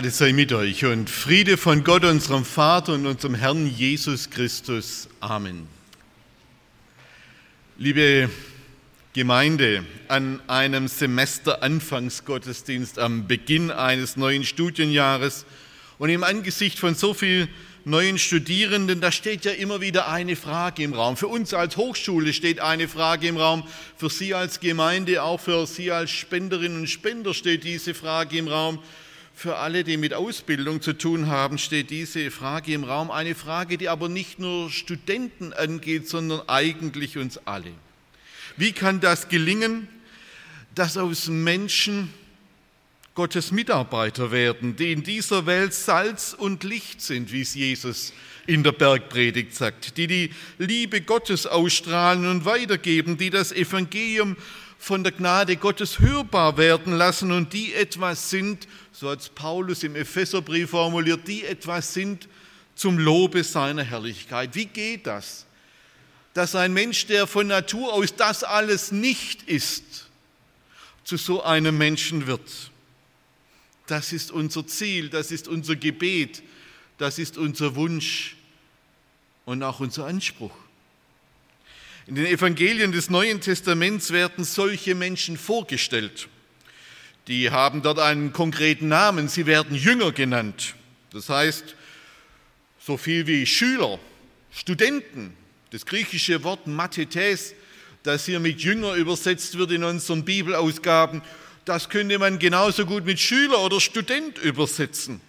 Gnade 0.00 0.12
sei 0.12 0.32
mit 0.32 0.50
euch 0.54 0.86
und 0.86 1.10
Friede 1.10 1.58
von 1.58 1.84
Gott, 1.84 2.04
unserem 2.04 2.46
Vater 2.46 2.94
und 2.94 3.04
unserem 3.04 3.34
Herrn 3.34 3.66
Jesus 3.66 4.30
Christus. 4.30 5.10
Amen. 5.20 5.66
Liebe 7.76 8.30
Gemeinde, 9.12 9.84
an 10.08 10.40
einem 10.48 10.88
Semesteranfangsgottesdienst 10.88 12.98
am 12.98 13.26
Beginn 13.26 13.70
eines 13.70 14.16
neuen 14.16 14.44
Studienjahres 14.44 15.44
und 15.98 16.08
im 16.08 16.24
Angesicht 16.24 16.78
von 16.78 16.94
so 16.94 17.12
vielen 17.12 17.50
neuen 17.84 18.16
Studierenden, 18.16 19.02
da 19.02 19.12
steht 19.12 19.44
ja 19.44 19.52
immer 19.52 19.82
wieder 19.82 20.08
eine 20.08 20.34
Frage 20.34 20.82
im 20.82 20.94
Raum. 20.94 21.18
Für 21.18 21.28
uns 21.28 21.52
als 21.52 21.76
Hochschule 21.76 22.32
steht 22.32 22.60
eine 22.60 22.88
Frage 22.88 23.28
im 23.28 23.36
Raum, 23.36 23.68
für 23.98 24.08
Sie 24.08 24.32
als 24.32 24.60
Gemeinde, 24.60 25.22
auch 25.22 25.40
für 25.40 25.66
Sie 25.66 25.90
als 25.90 26.10
Spenderinnen 26.10 26.80
und 26.80 26.88
Spender 26.88 27.34
steht 27.34 27.64
diese 27.64 27.92
Frage 27.92 28.38
im 28.38 28.48
Raum. 28.48 28.78
Für 29.42 29.56
alle, 29.56 29.84
die 29.84 29.96
mit 29.96 30.12
Ausbildung 30.12 30.82
zu 30.82 30.92
tun 30.92 31.28
haben, 31.28 31.56
steht 31.56 31.88
diese 31.88 32.30
Frage 32.30 32.74
im 32.74 32.84
Raum. 32.84 33.10
Eine 33.10 33.34
Frage, 33.34 33.78
die 33.78 33.88
aber 33.88 34.10
nicht 34.10 34.38
nur 34.38 34.68
Studenten 34.68 35.54
angeht, 35.54 36.06
sondern 36.10 36.46
eigentlich 36.46 37.16
uns 37.16 37.38
alle. 37.46 37.72
Wie 38.58 38.72
kann 38.72 39.00
das 39.00 39.30
gelingen, 39.30 39.88
dass 40.74 40.98
aus 40.98 41.28
Menschen 41.28 42.12
Gottes 43.14 43.50
Mitarbeiter 43.50 44.30
werden, 44.30 44.76
die 44.76 44.92
in 44.92 45.04
dieser 45.04 45.46
Welt 45.46 45.72
Salz 45.72 46.36
und 46.36 46.62
Licht 46.62 47.00
sind, 47.00 47.32
wie 47.32 47.40
es 47.40 47.54
Jesus 47.54 48.12
in 48.46 48.62
der 48.62 48.72
Bergpredigt 48.72 49.54
sagt, 49.54 49.96
die 49.96 50.06
die 50.06 50.30
Liebe 50.58 51.00
Gottes 51.00 51.46
ausstrahlen 51.46 52.26
und 52.26 52.44
weitergeben, 52.44 53.16
die 53.16 53.30
das 53.30 53.52
Evangelium 53.52 54.36
von 54.80 55.04
der 55.04 55.12
Gnade 55.12 55.56
Gottes 55.56 55.98
hörbar 55.98 56.56
werden 56.56 56.94
lassen 56.94 57.32
und 57.32 57.52
die 57.52 57.74
etwas 57.74 58.30
sind, 58.30 58.66
so 58.92 59.10
hat 59.10 59.34
Paulus 59.34 59.82
im 59.82 59.94
Epheserbrief 59.94 60.70
formuliert, 60.70 61.28
die 61.28 61.44
etwas 61.44 61.92
sind 61.92 62.28
zum 62.74 62.98
Lobe 62.98 63.44
seiner 63.44 63.84
Herrlichkeit. 63.84 64.54
Wie 64.54 64.64
geht 64.64 65.06
das? 65.06 65.44
Dass 66.32 66.54
ein 66.54 66.72
Mensch, 66.72 67.06
der 67.06 67.26
von 67.26 67.46
Natur 67.46 67.92
aus 67.92 68.16
das 68.16 68.42
alles 68.42 68.90
nicht 68.90 69.42
ist, 69.42 70.08
zu 71.04 71.18
so 71.18 71.42
einem 71.42 71.76
Menschen 71.76 72.26
wird. 72.26 72.70
Das 73.86 74.14
ist 74.14 74.30
unser 74.30 74.66
Ziel, 74.66 75.10
das 75.10 75.30
ist 75.30 75.46
unser 75.46 75.76
Gebet, 75.76 76.42
das 76.96 77.18
ist 77.18 77.36
unser 77.36 77.74
Wunsch 77.74 78.34
und 79.44 79.62
auch 79.62 79.80
unser 79.80 80.06
Anspruch. 80.06 80.54
In 82.06 82.14
den 82.14 82.26
Evangelien 82.26 82.92
des 82.92 83.10
Neuen 83.10 83.40
Testaments 83.40 84.10
werden 84.10 84.44
solche 84.44 84.94
Menschen 84.94 85.36
vorgestellt. 85.36 86.28
Die 87.28 87.50
haben 87.50 87.82
dort 87.82 87.98
einen 87.98 88.32
konkreten 88.32 88.88
Namen, 88.88 89.28
sie 89.28 89.46
werden 89.46 89.76
Jünger 89.76 90.10
genannt. 90.10 90.74
Das 91.12 91.28
heißt, 91.28 91.76
so 92.80 92.96
viel 92.96 93.26
wie 93.26 93.46
Schüler, 93.46 93.98
Studenten. 94.50 95.34
Das 95.70 95.86
griechische 95.86 96.42
Wort 96.42 96.66
Mathetes, 96.66 97.54
das 98.02 98.26
hier 98.26 98.40
mit 98.40 98.60
Jünger 98.60 98.94
übersetzt 98.94 99.58
wird 99.58 99.70
in 99.70 99.84
unseren 99.84 100.24
Bibelausgaben, 100.24 101.22
das 101.64 101.88
könnte 101.88 102.18
man 102.18 102.38
genauso 102.38 102.86
gut 102.86 103.04
mit 103.04 103.20
Schüler 103.20 103.60
oder 103.60 103.80
Student 103.80 104.38
übersetzen. 104.38 105.20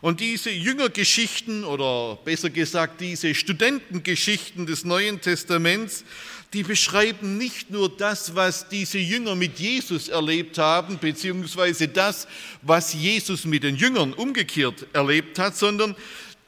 Und 0.00 0.20
diese 0.20 0.50
Jüngergeschichten 0.50 1.64
oder 1.64 2.18
besser 2.24 2.50
gesagt 2.50 3.00
diese 3.00 3.34
Studentengeschichten 3.34 4.66
des 4.66 4.84
Neuen 4.84 5.20
Testaments, 5.20 6.04
die 6.52 6.62
beschreiben 6.62 7.36
nicht 7.36 7.70
nur 7.70 7.88
das, 7.88 8.36
was 8.36 8.68
diese 8.68 8.98
Jünger 8.98 9.34
mit 9.34 9.58
Jesus 9.58 10.08
erlebt 10.08 10.56
haben, 10.58 10.98
beziehungsweise 10.98 11.88
das, 11.88 12.28
was 12.62 12.94
Jesus 12.94 13.44
mit 13.44 13.64
den 13.64 13.76
Jüngern 13.76 14.12
umgekehrt 14.12 14.86
erlebt 14.92 15.38
hat, 15.38 15.56
sondern 15.56 15.96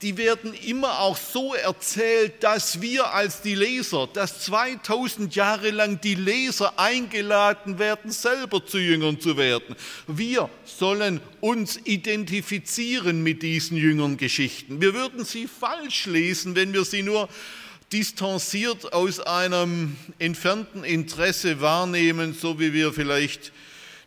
die 0.03 0.19
werden 0.19 0.53
immer 0.53 1.01
auch 1.01 1.17
so 1.17 1.55
erzählt, 1.55 2.43
dass 2.43 2.83
wir 2.83 3.15
als 3.15 3.41
die 3.41 3.55
Leser, 3.55 4.07
dass 4.13 4.41
2000 4.41 5.35
Jahre 5.35 5.71
lang 5.71 6.01
die 6.03 6.15
Leser 6.15 6.79
eingeladen 6.79 7.79
werden, 7.79 8.11
selber 8.11 8.65
zu 8.65 8.79
Jüngern 8.79 9.19
zu 9.21 9.39
werden. 9.39 9.75
Wir 10.07 10.51
sollen 10.65 11.21
uns 11.41 11.81
identifizieren 11.85 13.23
mit 13.23 13.43
diesen 13.43 13.79
Jüngern 13.79 14.19
Geschichten. 14.19 14.83
Wir 14.83 14.93
würden 14.93 15.25
sie 15.25 15.49
falsch 15.49 16.05
lesen, 16.07 16.55
wenn 16.55 16.75
wir 16.75 16.85
sie 16.85 17.03
nur 17.03 17.29
distanziert 17.91 18.93
aus 18.93 19.21
einem 19.21 19.97
entfernten 20.19 20.85
Interesse 20.85 21.61
wahrnehmen, 21.63 22.35
so 22.35 22.61
wie 22.61 22.75
wir 22.75 22.93
vielleicht 22.93 23.53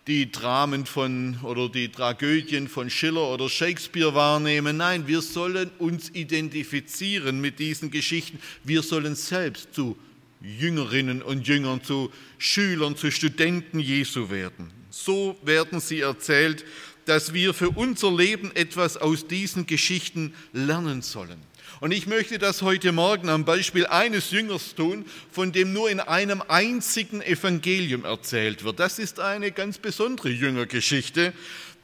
die 0.10 0.32
Dramen 0.32 0.88
von 0.88 1.38
oder 1.44 1.70
die 1.70 1.90
Tragödien 1.90 2.68
von 2.68 2.90
Schiller 2.90 3.32
oder 3.32 3.48
Shakespeare 3.48 4.16
wahrnehmen. 4.16 4.78
Nein, 4.78 5.06
wir 5.08 5.22
sollen 5.22 5.70
uns 5.78 6.10
identifizieren 6.10 7.40
mit 7.40 7.60
diesen 7.60 7.92
Geschichten. 7.92 8.40
Wir 8.64 8.82
sollen 8.82 9.16
selbst 9.16 9.76
zu 9.76 9.96
Jüngerinnen 10.42 11.22
und 11.22 11.48
Jüngern, 11.48 11.84
zu 11.84 12.12
Schülern, 12.40 12.98
zu 12.98 13.12
Studenten 13.12 13.80
Jesu 13.80 14.32
werden. 14.32 14.72
So 14.90 15.38
werden 15.44 15.80
sie 15.80 16.00
erzählt, 16.00 16.66
dass 17.06 17.34
wir 17.34 17.54
für 17.54 17.70
unser 17.70 18.12
Leben 18.12 18.52
etwas 18.56 18.98
aus 18.98 19.28
diesen 19.28 19.68
Geschichten 19.68 20.34
lernen 20.54 21.04
sollen. 21.04 21.49
Und 21.82 21.94
ich 21.94 22.08
möchte 22.08 22.40
das 22.40 22.62
heute 22.62 22.92
Morgen 22.92 23.30
am 23.30 23.46
Beispiel 23.46 23.88
eines 23.88 24.32
Jüngers 24.32 24.76
tun, 24.76 25.06
von 25.32 25.54
dem 25.54 25.72
nur 25.72 25.90
in 25.90 26.02
einem 26.02 26.44
einzigen 26.46 27.22
Evangelium 27.22 28.04
erzählt 28.04 28.66
wird. 28.66 28.82
Das 28.82 29.00
ist 29.00 29.22
eine 29.22 29.54
ganz 29.54 29.78
besondere 29.78 30.30
Jüngergeschichte, 30.30 31.32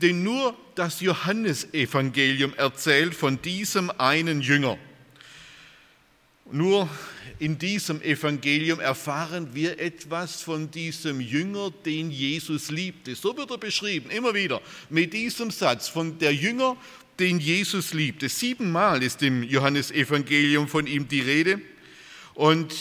denn 0.01 0.21
nur 0.21 0.53
das 0.75 0.99
Johannesevangelium 0.99 2.53
erzählt 2.55 3.15
von 3.15 3.41
diesem 3.41 3.89
einen 3.89 4.41
Jünger. 4.41 4.77
Nur 6.51 6.89
in 7.39 7.57
diesem 7.57 8.01
Evangelium 8.01 8.81
erfahren 8.81 9.55
wir 9.55 9.79
etwas 9.79 10.41
von 10.41 10.71
diesem 10.71 11.21
Jünger, 11.21 11.71
den 11.85 12.11
Jesus 12.11 12.69
liebte. 12.69 13.15
So 13.15 13.35
wird 13.37 13.49
er 13.49 13.57
beschrieben, 13.57 14.09
immer 14.09 14.33
wieder 14.33 14.61
mit 14.89 15.13
diesem 15.13 15.51
Satz 15.51 15.87
von 15.87 16.19
der 16.19 16.33
Jünger, 16.33 16.75
den 17.19 17.39
Jesus 17.39 17.93
liebte. 17.93 18.29
Siebenmal 18.29 19.03
ist 19.03 19.21
im 19.21 19.43
Johannesevangelium 19.43 20.67
von 20.67 20.87
ihm 20.87 21.07
die 21.07 21.21
Rede. 21.21 21.61
Und 22.33 22.73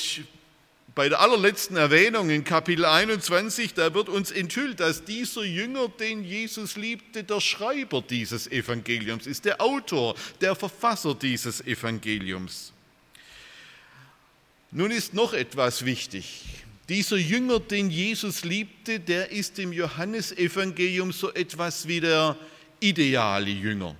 bei 0.94 1.08
der 1.08 1.20
allerletzten 1.20 1.76
Erwähnung 1.76 2.30
in 2.30 2.44
Kapitel 2.44 2.84
21, 2.84 3.74
da 3.74 3.94
wird 3.94 4.08
uns 4.08 4.30
enthüllt, 4.30 4.80
dass 4.80 5.04
dieser 5.04 5.44
Jünger, 5.44 5.88
den 5.88 6.24
Jesus 6.24 6.76
liebte, 6.76 7.24
der 7.24 7.40
Schreiber 7.40 8.00
dieses 8.02 8.46
Evangeliums 8.46 9.26
ist, 9.26 9.44
der 9.44 9.60
Autor, 9.60 10.14
der 10.40 10.54
Verfasser 10.54 11.14
dieses 11.14 11.60
Evangeliums. 11.60 12.72
Nun 14.70 14.90
ist 14.90 15.14
noch 15.14 15.32
etwas 15.32 15.84
wichtig. 15.84 16.42
Dieser 16.88 17.16
Jünger, 17.16 17.60
den 17.60 17.90
Jesus 17.90 18.44
liebte, 18.44 19.00
der 19.00 19.30
ist 19.30 19.58
im 19.58 19.72
Johannesevangelium 19.72 21.12
so 21.12 21.32
etwas 21.32 21.88
wie 21.88 22.00
der 22.00 22.36
ideale 22.80 23.50
Jünger. 23.50 23.96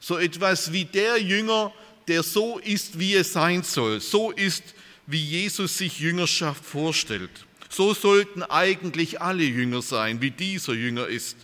So 0.00 0.18
etwas 0.18 0.72
wie 0.72 0.86
der 0.86 1.18
Jünger, 1.18 1.72
der 2.08 2.22
so 2.22 2.58
ist, 2.58 2.98
wie 2.98 3.14
es 3.14 3.34
sein 3.34 3.62
soll. 3.62 4.00
So 4.00 4.30
ist, 4.32 4.64
wie 5.06 5.22
Jesus 5.22 5.78
sich 5.78 6.00
Jüngerschaft 6.00 6.64
vorstellt. 6.64 7.30
So 7.68 7.94
sollten 7.94 8.42
eigentlich 8.42 9.20
alle 9.20 9.44
Jünger 9.44 9.82
sein, 9.82 10.20
wie 10.20 10.30
dieser 10.30 10.72
Jünger 10.72 11.06
ist. 11.06 11.36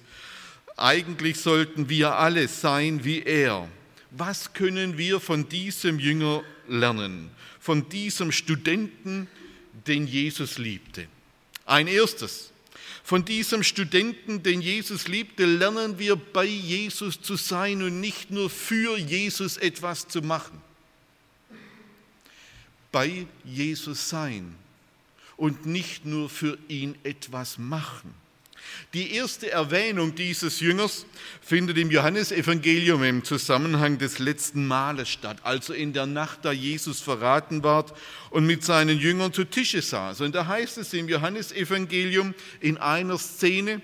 Eigentlich 0.76 1.38
sollten 1.38 1.88
wir 1.88 2.16
alle 2.16 2.48
sein 2.48 3.04
wie 3.04 3.22
er. 3.22 3.68
Was 4.10 4.52
können 4.52 4.98
wir 4.98 5.20
von 5.20 5.48
diesem 5.48 5.98
Jünger 5.98 6.42
lernen? 6.68 7.30
Von 7.60 7.88
diesem 7.88 8.32
Studenten, 8.32 9.28
den 9.86 10.06
Jesus 10.06 10.58
liebte. 10.58 11.06
Ein 11.64 11.86
erstes, 11.86 12.50
von 13.06 13.24
diesem 13.24 13.62
Studenten, 13.62 14.42
den 14.42 14.60
Jesus 14.60 15.06
liebte, 15.06 15.44
lernen 15.46 16.00
wir 16.00 16.16
bei 16.16 16.44
Jesus 16.44 17.22
zu 17.22 17.36
sein 17.36 17.80
und 17.84 18.00
nicht 18.00 18.32
nur 18.32 18.50
für 18.50 18.98
Jesus 18.98 19.58
etwas 19.58 20.08
zu 20.08 20.22
machen. 20.22 20.60
Bei 22.90 23.28
Jesus 23.44 24.08
sein 24.08 24.56
und 25.36 25.66
nicht 25.66 26.04
nur 26.04 26.28
für 26.28 26.58
ihn 26.66 26.96
etwas 27.04 27.58
machen. 27.58 28.12
Die 28.94 29.12
erste 29.14 29.50
Erwähnung 29.50 30.14
dieses 30.14 30.60
Jüngers 30.60 31.06
findet 31.40 31.76
im 31.78 31.90
Johannesevangelium 31.90 33.02
im 33.02 33.24
Zusammenhang 33.24 33.98
des 33.98 34.18
letzten 34.18 34.66
Mahles 34.66 35.08
statt, 35.08 35.38
also 35.42 35.72
in 35.72 35.92
der 35.92 36.06
Nacht, 36.06 36.40
da 36.44 36.52
Jesus 36.52 37.00
verraten 37.00 37.62
ward 37.62 37.92
und 38.30 38.46
mit 38.46 38.64
seinen 38.64 38.98
Jüngern 38.98 39.32
zu 39.32 39.44
Tische 39.44 39.82
saß. 39.82 40.20
Und 40.20 40.34
da 40.34 40.46
heißt 40.46 40.78
es 40.78 40.92
im 40.94 41.08
Johannesevangelium 41.08 42.34
in 42.60 42.78
einer 42.78 43.18
Szene, 43.18 43.82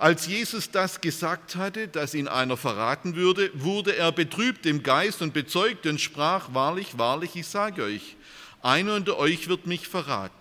als 0.00 0.26
Jesus 0.26 0.70
das 0.70 1.02
gesagt 1.02 1.56
hatte, 1.56 1.86
dass 1.86 2.14
ihn 2.14 2.26
einer 2.26 2.56
verraten 2.56 3.16
würde, 3.16 3.50
wurde 3.52 3.96
er 3.96 4.12
betrübt 4.12 4.64
im 4.64 4.82
Geist 4.82 5.20
und 5.20 5.34
bezeugt 5.34 5.86
und 5.86 6.00
sprach, 6.00 6.54
wahrlich, 6.54 6.96
wahrlich, 6.96 7.36
ich 7.36 7.46
sage 7.46 7.84
euch, 7.84 8.16
einer 8.62 8.94
unter 8.94 9.18
euch 9.18 9.48
wird 9.48 9.66
mich 9.66 9.86
verraten. 9.86 10.39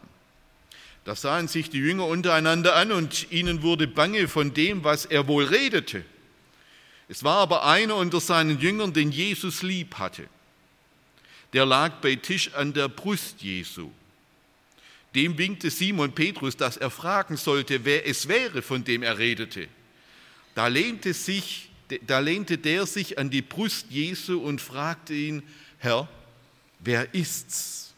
Da 1.06 1.16
sahen 1.16 1.48
sich 1.48 1.70
die 1.70 1.80
Jünger 1.80 2.06
untereinander 2.06 2.76
an 2.76 2.92
und 2.92 3.32
ihnen 3.32 3.62
wurde 3.62 3.88
bange 3.88 4.28
von 4.28 4.54
dem, 4.54 4.84
was 4.84 5.06
er 5.06 5.28
wohl 5.28 5.46
redete. 5.46 6.04
Es 7.08 7.24
war 7.24 7.38
aber 7.38 7.66
einer 7.66 7.96
unter 7.96 8.20
seinen 8.20 8.60
Jüngern, 8.60 8.94
den 8.94 9.12
Jesus 9.12 9.64
lieb 9.64 9.96
hatte. 9.96 10.28
Der 11.54 11.66
lag 11.66 11.94
bei 12.02 12.16
Tisch 12.16 12.54
an 12.54 12.74
der 12.74 12.88
Brust 12.88 13.42
Jesu. 13.42 13.90
Dem 15.16 15.38
winkte 15.38 15.72
Simon 15.72 16.14
Petrus, 16.14 16.56
dass 16.56 16.78
er 16.78 16.92
fragen 16.92 17.36
sollte, 17.36 17.84
wer 17.84 18.08
es 18.08 18.28
wäre, 18.28 18.62
von 18.62 18.84
dem 18.84 19.02
er 19.02 19.18
redete. 19.18 19.68
Da 20.54 20.68
lehnte, 20.68 21.16
sich, 21.16 21.72
da 22.06 22.20
lehnte 22.20 22.60
der 22.60 22.86
sich 22.86 23.18
an 23.18 23.32
die 23.32 23.42
Brust 23.42 23.88
Jesu 23.90 24.40
und 24.40 24.62
fragte 24.62 25.16
ihn, 25.16 25.42
Herr, 25.80 26.08
wer 26.80 27.12
ist's? 27.16 27.89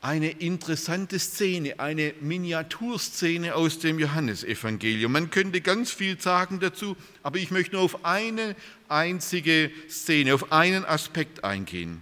Eine 0.00 0.30
interessante 0.30 1.18
Szene, 1.18 1.80
eine 1.80 2.14
Miniaturszene 2.20 3.54
aus 3.54 3.80
dem 3.80 3.98
Johannesevangelium. 3.98 5.10
Man 5.10 5.30
könnte 5.30 5.60
ganz 5.60 5.90
viel 5.90 6.20
sagen 6.20 6.60
dazu, 6.60 6.96
aber 7.22 7.38
ich 7.38 7.50
möchte 7.50 7.74
nur 7.74 7.84
auf 7.84 8.04
eine 8.04 8.54
einzige 8.88 9.70
Szene, 9.88 10.34
auf 10.34 10.52
einen 10.52 10.84
Aspekt 10.84 11.42
eingehen. 11.42 12.00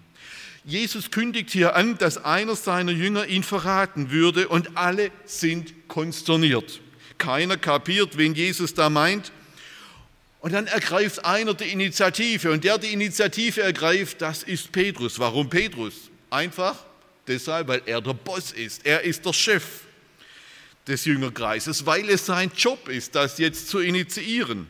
Jesus 0.64 1.10
kündigt 1.10 1.50
hier 1.50 1.76
an, 1.76 1.96
dass 1.96 2.22
einer 2.22 2.56
seiner 2.56 2.92
Jünger 2.92 3.26
ihn 3.26 3.44
verraten 3.44 4.10
würde 4.10 4.48
und 4.48 4.76
alle 4.76 5.10
sind 5.24 5.88
konsterniert. 5.88 6.80
Keiner 7.18 7.56
kapiert, 7.56 8.18
wen 8.18 8.34
Jesus 8.34 8.74
da 8.74 8.90
meint. 8.90 9.32
Und 10.40 10.52
dann 10.52 10.66
ergreift 10.66 11.24
einer 11.24 11.54
die 11.54 11.70
Initiative 11.70 12.50
und 12.50 12.62
der 12.64 12.78
die 12.78 12.92
Initiative 12.92 13.62
ergreift, 13.62 14.20
das 14.20 14.42
ist 14.42 14.70
Petrus. 14.70 15.18
Warum 15.18 15.48
Petrus? 15.48 16.10
Einfach, 16.30 16.84
Deshalb, 17.26 17.68
weil 17.68 17.82
er 17.86 18.00
der 18.00 18.14
Boss 18.14 18.52
ist. 18.52 18.86
Er 18.86 19.02
ist 19.02 19.24
der 19.24 19.32
Chef 19.32 19.64
des 20.86 21.04
Jüngerkreises, 21.04 21.84
weil 21.84 22.08
es 22.08 22.26
sein 22.26 22.50
Job 22.56 22.88
ist, 22.88 23.14
das 23.14 23.38
jetzt 23.38 23.68
zu 23.68 23.80
initiieren. 23.80 24.68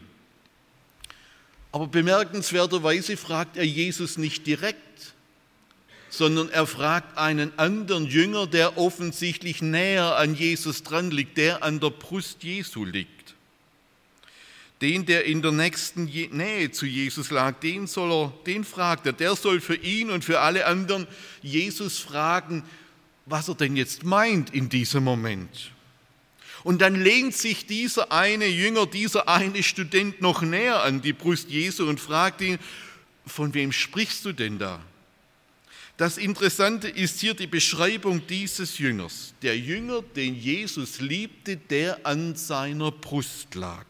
Aber 1.72 1.88
bemerkenswerterweise 1.88 3.16
fragt 3.16 3.56
er 3.56 3.66
Jesus 3.66 4.16
nicht 4.16 4.46
direkt, 4.46 5.14
sondern 6.08 6.48
er 6.48 6.66
fragt 6.66 7.18
einen 7.18 7.58
anderen 7.58 8.06
Jünger, 8.06 8.46
der 8.46 8.78
offensichtlich 8.78 9.60
näher 9.60 10.16
an 10.16 10.34
Jesus 10.34 10.82
dran 10.82 11.10
liegt, 11.10 11.36
der 11.36 11.62
an 11.62 11.80
der 11.80 11.90
Brust 11.90 12.42
Jesu 12.42 12.84
liegt. 12.84 13.15
Den, 14.82 15.06
der 15.06 15.24
in 15.24 15.40
der 15.40 15.52
nächsten 15.52 16.04
Nähe 16.04 16.70
zu 16.70 16.84
Jesus 16.84 17.30
lag, 17.30 17.58
den, 17.60 17.86
soll 17.86 18.12
er, 18.12 18.32
den 18.46 18.62
fragt 18.62 19.06
er. 19.06 19.14
Der 19.14 19.34
soll 19.34 19.60
für 19.60 19.76
ihn 19.76 20.10
und 20.10 20.22
für 20.22 20.40
alle 20.40 20.66
anderen 20.66 21.06
Jesus 21.42 21.98
fragen, 21.98 22.62
was 23.24 23.48
er 23.48 23.54
denn 23.54 23.74
jetzt 23.76 24.04
meint 24.04 24.52
in 24.52 24.68
diesem 24.68 25.04
Moment. 25.04 25.72
Und 26.62 26.82
dann 26.82 26.94
lehnt 26.94 27.34
sich 27.34 27.64
dieser 27.66 28.12
eine 28.12 28.46
Jünger, 28.46 28.86
dieser 28.86 29.28
eine 29.28 29.62
Student 29.62 30.20
noch 30.20 30.42
näher 30.42 30.82
an 30.82 31.00
die 31.00 31.14
Brust 31.14 31.48
Jesu 31.48 31.88
und 31.88 31.98
fragt 31.98 32.42
ihn, 32.42 32.58
von 33.24 33.54
wem 33.54 33.72
sprichst 33.72 34.24
du 34.26 34.32
denn 34.32 34.58
da? 34.58 34.80
Das 35.96 36.18
Interessante 36.18 36.88
ist 36.88 37.20
hier 37.20 37.32
die 37.32 37.46
Beschreibung 37.46 38.26
dieses 38.26 38.76
Jüngers. 38.76 39.32
Der 39.40 39.58
Jünger, 39.58 40.02
den 40.02 40.34
Jesus 40.34 41.00
liebte, 41.00 41.56
der 41.56 42.04
an 42.04 42.36
seiner 42.36 42.90
Brust 42.90 43.54
lag 43.54 43.86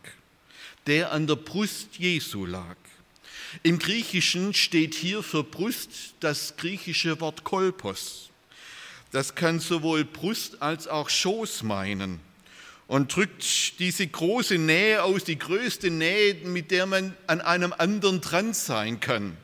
der 0.87 1.13
an 1.13 1.27
der 1.27 1.37
Brust 1.37 1.97
Jesu 1.99 2.47
lag. 2.47 2.77
Im 3.63 3.79
Griechischen 3.79 4.55
steht 4.55 4.95
hier 4.95 5.23
für 5.23 5.43
Brust 5.43 6.15
das 6.21 6.57
griechische 6.57 7.21
Wort 7.21 7.45
Kolpos. 7.45 8.31
Das 9.13 9.35
kann 9.35 9.61
sowohl 9.61 10.05
Brust 10.05 10.63
als 10.63 10.89
auch 10.89 11.09
Schoß 11.09 11.63
meinen 11.63 12.21
und 12.87 13.15
drückt 13.15 13.79
diese 13.79 14.07
große 14.07 14.59
Nähe 14.59 15.03
aus, 15.03 15.25
die 15.25 15.39
größte 15.39 15.91
Nähe, 15.91 16.35
mit 16.45 16.71
der 16.71 16.87
man 16.87 17.17
an 17.27 17.41
einem 17.41 17.73
anderen 17.73 18.21
dran 18.21 18.55
sein 18.55 19.01
kann. 19.01 19.37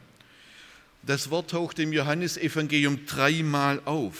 Das 1.02 1.30
Wort 1.30 1.50
taucht 1.50 1.78
im 1.78 1.92
Johannesevangelium 1.92 3.06
dreimal 3.06 3.82
auf. 3.84 4.16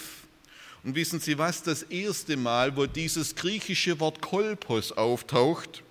Und 0.83 0.97
wissen 0.97 1.21
Sie 1.21 1.39
was? 1.39 1.63
Das 1.63 1.85
erste 1.85 2.37
Mal, 2.37 2.77
wo 2.77 2.87
dieses 2.87 3.37
griechische 3.37 4.01
Wort 4.01 4.21
Kolpos 4.21 4.91
auftaucht, 4.91 5.85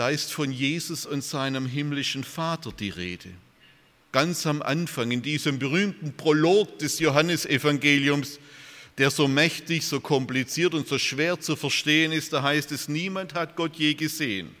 da 0.00 0.08
ist 0.08 0.32
von 0.32 0.50
Jesus 0.50 1.04
und 1.04 1.22
seinem 1.22 1.66
himmlischen 1.66 2.24
Vater 2.24 2.72
die 2.72 2.88
Rede. 2.88 3.28
Ganz 4.12 4.46
am 4.46 4.62
Anfang, 4.62 5.10
in 5.10 5.20
diesem 5.20 5.58
berühmten 5.58 6.16
Prolog 6.16 6.78
des 6.78 7.00
Johannesevangeliums, 7.00 8.40
der 8.96 9.10
so 9.10 9.28
mächtig, 9.28 9.84
so 9.84 10.00
kompliziert 10.00 10.72
und 10.72 10.88
so 10.88 10.98
schwer 10.98 11.38
zu 11.38 11.54
verstehen 11.54 12.12
ist, 12.12 12.32
da 12.32 12.42
heißt 12.42 12.72
es, 12.72 12.88
niemand 12.88 13.34
hat 13.34 13.56
Gott 13.56 13.76
je 13.76 13.92
gesehen. 13.92 14.56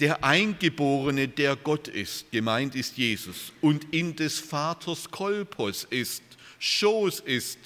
Der 0.00 0.24
Eingeborene, 0.24 1.28
der 1.28 1.54
Gott 1.54 1.86
ist, 1.86 2.32
gemeint 2.32 2.74
ist 2.74 2.96
Jesus, 2.96 3.52
und 3.60 3.94
in 3.94 4.16
des 4.16 4.40
Vaters 4.40 5.08
Kolpos 5.08 5.86
ist, 5.88 6.24
Schoß 6.58 7.20
ist, 7.20 7.58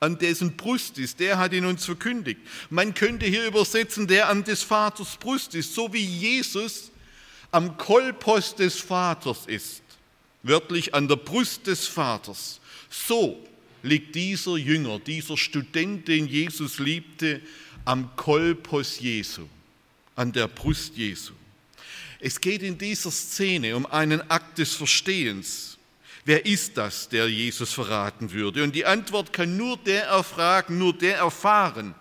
an 0.00 0.18
dessen 0.18 0.56
Brust 0.56 0.98
ist, 0.98 1.20
der 1.20 1.38
hat 1.38 1.52
ihn 1.52 1.64
uns 1.64 1.84
verkündigt. 1.84 2.40
Man 2.70 2.94
könnte 2.94 3.26
hier 3.26 3.46
übersetzen, 3.46 4.06
der 4.06 4.28
an 4.28 4.44
des 4.44 4.62
Vaters 4.62 5.16
Brust 5.16 5.54
ist, 5.54 5.74
so 5.74 5.92
wie 5.92 6.04
Jesus 6.04 6.90
am 7.50 7.76
Kolpos 7.78 8.54
des 8.54 8.78
Vaters 8.78 9.46
ist, 9.46 9.82
wörtlich 10.42 10.94
an 10.94 11.08
der 11.08 11.16
Brust 11.16 11.66
des 11.66 11.86
Vaters. 11.86 12.60
So 12.90 13.42
liegt 13.82 14.14
dieser 14.14 14.56
Jünger, 14.56 14.98
dieser 14.98 15.36
Student, 15.36 16.08
den 16.08 16.26
Jesus 16.26 16.78
liebte, 16.78 17.40
am 17.84 18.14
Kolpos 18.16 18.98
Jesu, 19.00 19.46
an 20.16 20.32
der 20.32 20.48
Brust 20.48 20.96
Jesu. 20.96 21.32
Es 22.20 22.40
geht 22.40 22.62
in 22.62 22.76
dieser 22.76 23.10
Szene 23.10 23.76
um 23.76 23.86
einen 23.86 24.28
Akt 24.30 24.58
des 24.58 24.74
Verstehens 24.74 25.75
wer 26.26 26.44
ist 26.44 26.76
das, 26.76 27.08
der 27.08 27.28
Jesus 27.28 27.72
verraten 27.72 28.30
würde? 28.32 28.62
Und 28.62 28.74
die 28.74 28.84
Antwort 28.84 29.32
kann 29.32 29.56
nur 29.56 29.78
der 29.78 30.04
erfragen, 30.04 30.76
nur 30.76 30.92
der 30.92 31.18
erfahren, 31.18 31.94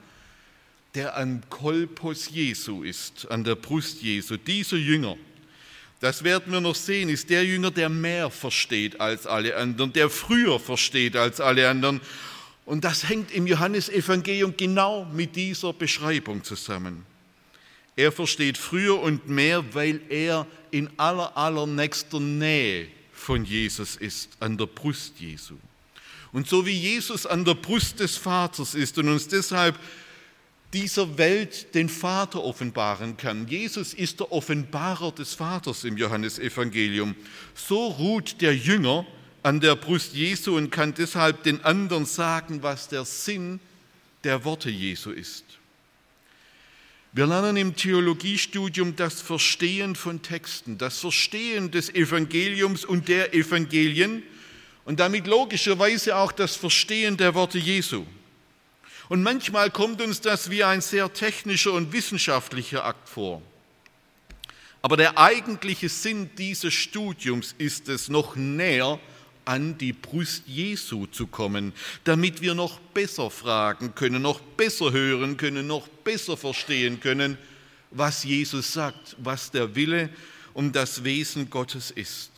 der 0.96 1.16
am 1.16 1.42
Kolpos 1.50 2.30
Jesu 2.30 2.84
ist, 2.84 3.30
an 3.30 3.44
der 3.44 3.56
Brust 3.56 4.02
Jesu. 4.02 4.36
Dieser 4.38 4.78
Jünger, 4.78 5.16
das 6.00 6.24
werden 6.24 6.52
wir 6.52 6.60
noch 6.60 6.76
sehen, 6.76 7.10
ist 7.10 7.30
der 7.30 7.46
Jünger, 7.46 7.72
der 7.72 7.88
mehr 7.88 8.30
versteht 8.32 9.00
als 9.00 9.28
alle 9.28 9.56
anderen, 9.56 9.94
der 9.94 10.10
früher 10.10 10.60
versteht 10.60 11.16
als 11.16 11.40
alle 11.40 11.70
anderen. 11.70 12.02
Und 12.66 12.84
das 12.84 13.08
hängt 13.08 13.32
im 13.32 13.46
Johannesevangelium 13.46 14.56
genau 14.58 15.06
mit 15.06 15.36
dieser 15.36 15.72
Beschreibung 15.72 16.44
zusammen. 16.44 17.06
Er 17.96 18.12
versteht 18.12 18.58
früher 18.58 19.00
und 19.00 19.30
mehr, 19.30 19.64
weil 19.74 20.02
er 20.10 20.48
in 20.72 20.90
aller, 20.98 21.38
allernächster 21.38 22.20
Nähe 22.20 22.88
von 23.26 23.44
Jesus 23.44 23.96
ist, 23.96 24.30
an 24.40 24.56
der 24.56 24.68
Brust 24.68 25.20
Jesu. 25.20 25.56
Und 26.32 26.48
so 26.48 26.66
wie 26.66 26.78
Jesus 26.78 27.26
an 27.26 27.44
der 27.44 27.56
Brust 27.56 28.00
des 28.00 28.18
Vaters 28.18 28.76
ist 28.76 28.98
und 29.00 29.10
uns 29.10 29.28
deshalb 29.28 29.80
dieser 30.74 31.18
Welt 31.18 31.74
den 31.74 31.90
Vater 31.90 32.44
offenbaren 32.44 33.18
kann. 33.18 33.48
Jesus 33.48 33.94
ist 33.94 34.20
der 34.20 34.32
Offenbarer 34.32 35.12
des 35.12 35.34
Vaters 35.34 35.86
im 35.86 35.98
Johannesevangelium. 35.98 37.16
So 37.56 37.88
ruht 37.88 38.42
der 38.42 38.56
Jünger 38.56 39.08
an 39.42 39.60
der 39.60 39.76
Brust 39.76 40.14
Jesu 40.14 40.56
und 40.58 40.70
kann 40.70 40.94
deshalb 40.94 41.44
den 41.44 41.64
anderen 41.64 42.06
sagen, 42.06 42.62
was 42.62 42.90
der 42.90 43.06
Sinn 43.06 43.60
der 44.24 44.44
Worte 44.44 44.70
Jesu 44.70 45.12
ist. 45.12 45.46
Wir 47.16 47.28
lernen 47.28 47.56
im 47.56 47.78
Theologiestudium 47.78 48.98
das 48.98 49.22
Verstehen 49.22 49.96
von 49.96 50.22
Texten, 50.22 50.78
das 50.78 51.00
Verstehen 51.00 51.72
des 51.72 51.90
Evangeliums 51.96 52.84
und 52.84 53.08
der 53.08 53.34
Evangelien 53.34 54.22
und 54.84 55.00
damit 55.00 55.26
logischerweise 55.26 56.18
auch 56.18 56.34
das 56.34 56.58
Verstehen 56.58 57.16
der 57.16 57.34
Worte 57.34 57.58
Jesu. 57.58 58.06
Und 59.08 59.24
manchmal 59.24 59.72
kommt 59.72 60.02
uns 60.02 60.20
das 60.20 60.50
wie 60.50 60.66
ein 60.66 60.82
sehr 60.82 61.14
technischer 61.14 61.72
und 61.72 61.94
wissenschaftlicher 61.94 62.84
Akt 62.84 63.08
vor. 63.08 63.42
Aber 64.82 64.98
der 64.98 65.18
eigentliche 65.18 65.88
Sinn 65.88 66.32
dieses 66.38 66.74
Studiums 66.74 67.56
ist 67.58 67.88
es, 67.88 68.10
noch 68.10 68.36
näher 68.36 69.00
an 69.46 69.78
die 69.78 69.94
Brust 69.94 70.44
Jesu 70.48 71.06
zu 71.06 71.28
kommen, 71.28 71.74
damit 72.04 72.42
wir 72.42 72.56
noch 72.56 72.80
besser 72.80 73.30
fragen 73.30 73.96
können, 73.96 74.22
noch 74.22 74.40
besser 74.40 74.92
hören 74.92 75.38
können, 75.38 75.68
noch 75.68 75.88
besser 75.88 76.36
verstehen 76.36 77.00
können, 77.00 77.38
was 77.92 78.24
Jesus 78.24 78.74
sagt, 78.74 79.16
was 79.20 79.52
der 79.52 79.76
Wille 79.76 80.10
und 80.54 80.76
das 80.76 81.04
Wesen 81.04 81.50
Gottes 81.50 81.92
ist. 81.92 82.32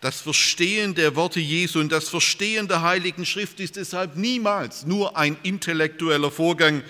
Das 0.00 0.22
Verstehen 0.22 0.94
der 0.94 1.14
Worte 1.14 1.40
Jesu 1.40 1.78
und 1.78 1.92
das 1.92 2.08
Verstehen 2.08 2.66
der 2.68 2.80
Heiligen 2.80 3.26
Schrift 3.26 3.60
ist 3.60 3.76
deshalb 3.76 4.16
niemals 4.16 4.86
nur 4.86 5.16
ein 5.16 5.36
intellektueller 5.42 6.30
Vorgang, 6.30 6.82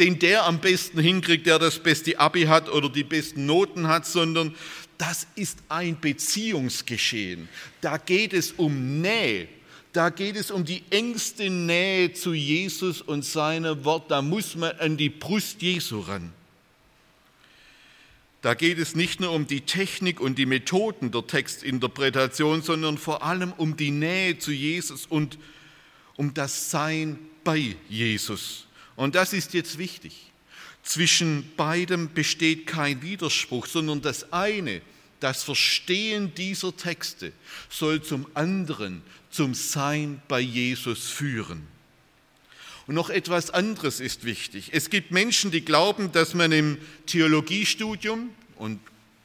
den 0.00 0.18
der 0.18 0.44
am 0.44 0.58
besten 0.58 0.98
hinkriegt, 0.98 1.46
der 1.46 1.58
das 1.58 1.78
beste 1.78 2.18
Abi 2.18 2.44
hat 2.44 2.68
oder 2.68 2.88
die 2.88 3.04
besten 3.04 3.46
Noten 3.46 3.86
hat, 3.86 4.04
sondern 4.04 4.54
das 4.98 5.26
ist 5.34 5.58
ein 5.68 6.00
Beziehungsgeschehen. 6.00 7.48
Da 7.80 7.98
geht 7.98 8.32
es 8.32 8.52
um 8.52 9.00
Nähe. 9.00 9.48
Da 9.92 10.10
geht 10.10 10.36
es 10.36 10.50
um 10.50 10.64
die 10.64 10.82
engste 10.90 11.48
Nähe 11.48 12.12
zu 12.12 12.34
Jesus 12.34 13.00
und 13.00 13.24
seinem 13.24 13.84
Wort. 13.84 14.10
Da 14.10 14.20
muss 14.22 14.54
man 14.54 14.72
an 14.72 14.96
die 14.96 15.08
Brust 15.08 15.62
Jesu 15.62 16.00
ran. 16.00 16.32
Da 18.42 18.54
geht 18.54 18.78
es 18.78 18.94
nicht 18.94 19.20
nur 19.20 19.32
um 19.32 19.46
die 19.46 19.62
Technik 19.62 20.20
und 20.20 20.36
die 20.36 20.46
Methoden 20.46 21.10
der 21.10 21.26
Textinterpretation, 21.26 22.62
sondern 22.62 22.98
vor 22.98 23.22
allem 23.22 23.52
um 23.52 23.76
die 23.76 23.90
Nähe 23.90 24.38
zu 24.38 24.52
Jesus 24.52 25.06
und 25.06 25.38
um 26.16 26.32
das 26.34 26.70
Sein 26.70 27.18
bei 27.42 27.74
Jesus. 27.88 28.66
Und 28.94 29.14
das 29.14 29.32
ist 29.32 29.54
jetzt 29.54 29.78
wichtig. 29.78 30.30
Zwischen 30.86 31.50
beidem 31.56 32.14
besteht 32.14 32.68
kein 32.68 33.02
Widerspruch, 33.02 33.66
sondern 33.66 34.02
das 34.02 34.32
eine, 34.32 34.80
das 35.18 35.42
Verstehen 35.42 36.32
dieser 36.36 36.76
Texte, 36.76 37.32
soll 37.68 38.04
zum 38.04 38.24
anderen, 38.34 39.02
zum 39.28 39.52
Sein 39.52 40.22
bei 40.28 40.38
Jesus 40.38 41.08
führen. 41.08 41.66
Und 42.86 42.94
noch 42.94 43.10
etwas 43.10 43.50
anderes 43.50 43.98
ist 43.98 44.22
wichtig. 44.22 44.70
Es 44.72 44.88
gibt 44.88 45.10
Menschen, 45.10 45.50
die 45.50 45.62
glauben, 45.62 46.12
dass 46.12 46.34
man 46.34 46.52
im 46.52 46.78
Theologiestudium, 47.06 48.30
und 48.54 48.78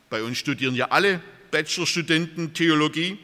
bei 0.10 0.24
uns 0.24 0.40
studieren 0.40 0.74
ja 0.74 0.88
alle 0.88 1.22
Bachelorstudenten 1.52 2.56
Theologie, 2.56 3.20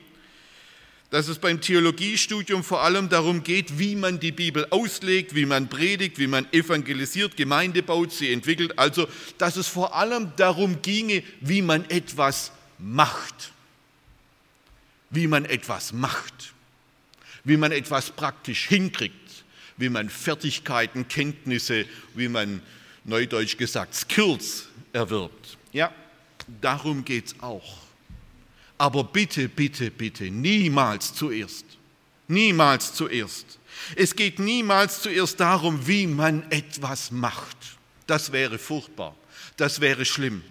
dass 1.09 1.29
es 1.29 1.39
beim 1.39 1.61
Theologiestudium 1.61 2.63
vor 2.63 2.81
allem 2.81 3.07
darum 3.07 3.43
geht, 3.43 3.79
wie 3.79 3.95
man 3.95 4.19
die 4.19 4.33
Bibel 4.33 4.67
auslegt, 4.71 5.35
wie 5.35 5.45
man 5.45 5.69
predigt, 5.69 6.19
wie 6.19 6.27
man 6.27 6.51
evangelisiert, 6.51 7.37
Gemeinde 7.37 7.81
baut, 7.81 8.11
sie 8.11 8.31
entwickelt. 8.31 8.77
Also, 8.77 9.07
dass 9.37 9.55
es 9.55 9.67
vor 9.67 9.95
allem 9.95 10.33
darum 10.35 10.81
ginge, 10.81 11.23
wie 11.39 11.61
man 11.61 11.89
etwas 11.89 12.51
macht. 12.77 13.53
Wie 15.09 15.27
man 15.27 15.45
etwas 15.45 15.93
macht. 15.93 16.53
Wie 17.45 17.55
man 17.55 17.71
etwas 17.71 18.11
praktisch 18.11 18.67
hinkriegt. 18.67 19.15
Wie 19.77 19.89
man 19.89 20.09
Fertigkeiten, 20.09 21.07
Kenntnisse, 21.07 21.85
wie 22.15 22.27
man 22.27 22.61
neudeutsch 23.05 23.57
gesagt 23.57 23.95
Skills 23.95 24.67
erwirbt. 24.91 25.57
Ja, 25.71 25.93
darum 26.59 27.05
geht 27.05 27.27
es 27.27 27.35
auch. 27.39 27.86
Aber 28.77 29.03
bitte, 29.03 29.49
bitte, 29.49 29.89
bitte, 29.89 30.29
niemals 30.29 31.13
zuerst. 31.13 31.65
Niemals 32.27 32.93
zuerst. 32.93 33.59
Es 33.95 34.15
geht 34.15 34.39
niemals 34.39 35.01
zuerst 35.01 35.39
darum, 35.39 35.87
wie 35.87 36.07
man 36.07 36.49
etwas 36.51 37.11
macht. 37.11 37.57
Das 38.05 38.31
wäre 38.31 38.59
furchtbar. 38.59 39.15
Das 39.55 39.81
wäre 39.81 40.05
schlimm. 40.05 40.43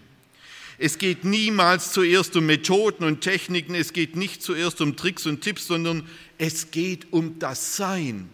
Es 0.79 0.99
geht 0.99 1.25
niemals 1.25 1.93
zuerst 1.93 2.37
um 2.37 2.47
Methoden 2.47 3.05
und 3.05 3.23
Techniken, 3.23 3.75
es 3.75 3.93
geht 3.93 4.15
nicht 4.15 4.43
zuerst 4.43 4.81
um 4.83 4.97
Tricks 4.97 5.25
und 5.25 5.41
Tipps, 5.41 5.67
sondern 5.67 6.07
es 6.37 6.71
geht 6.71 7.13
um 7.13 7.39
das 7.39 7.77
Sein. 7.77 8.29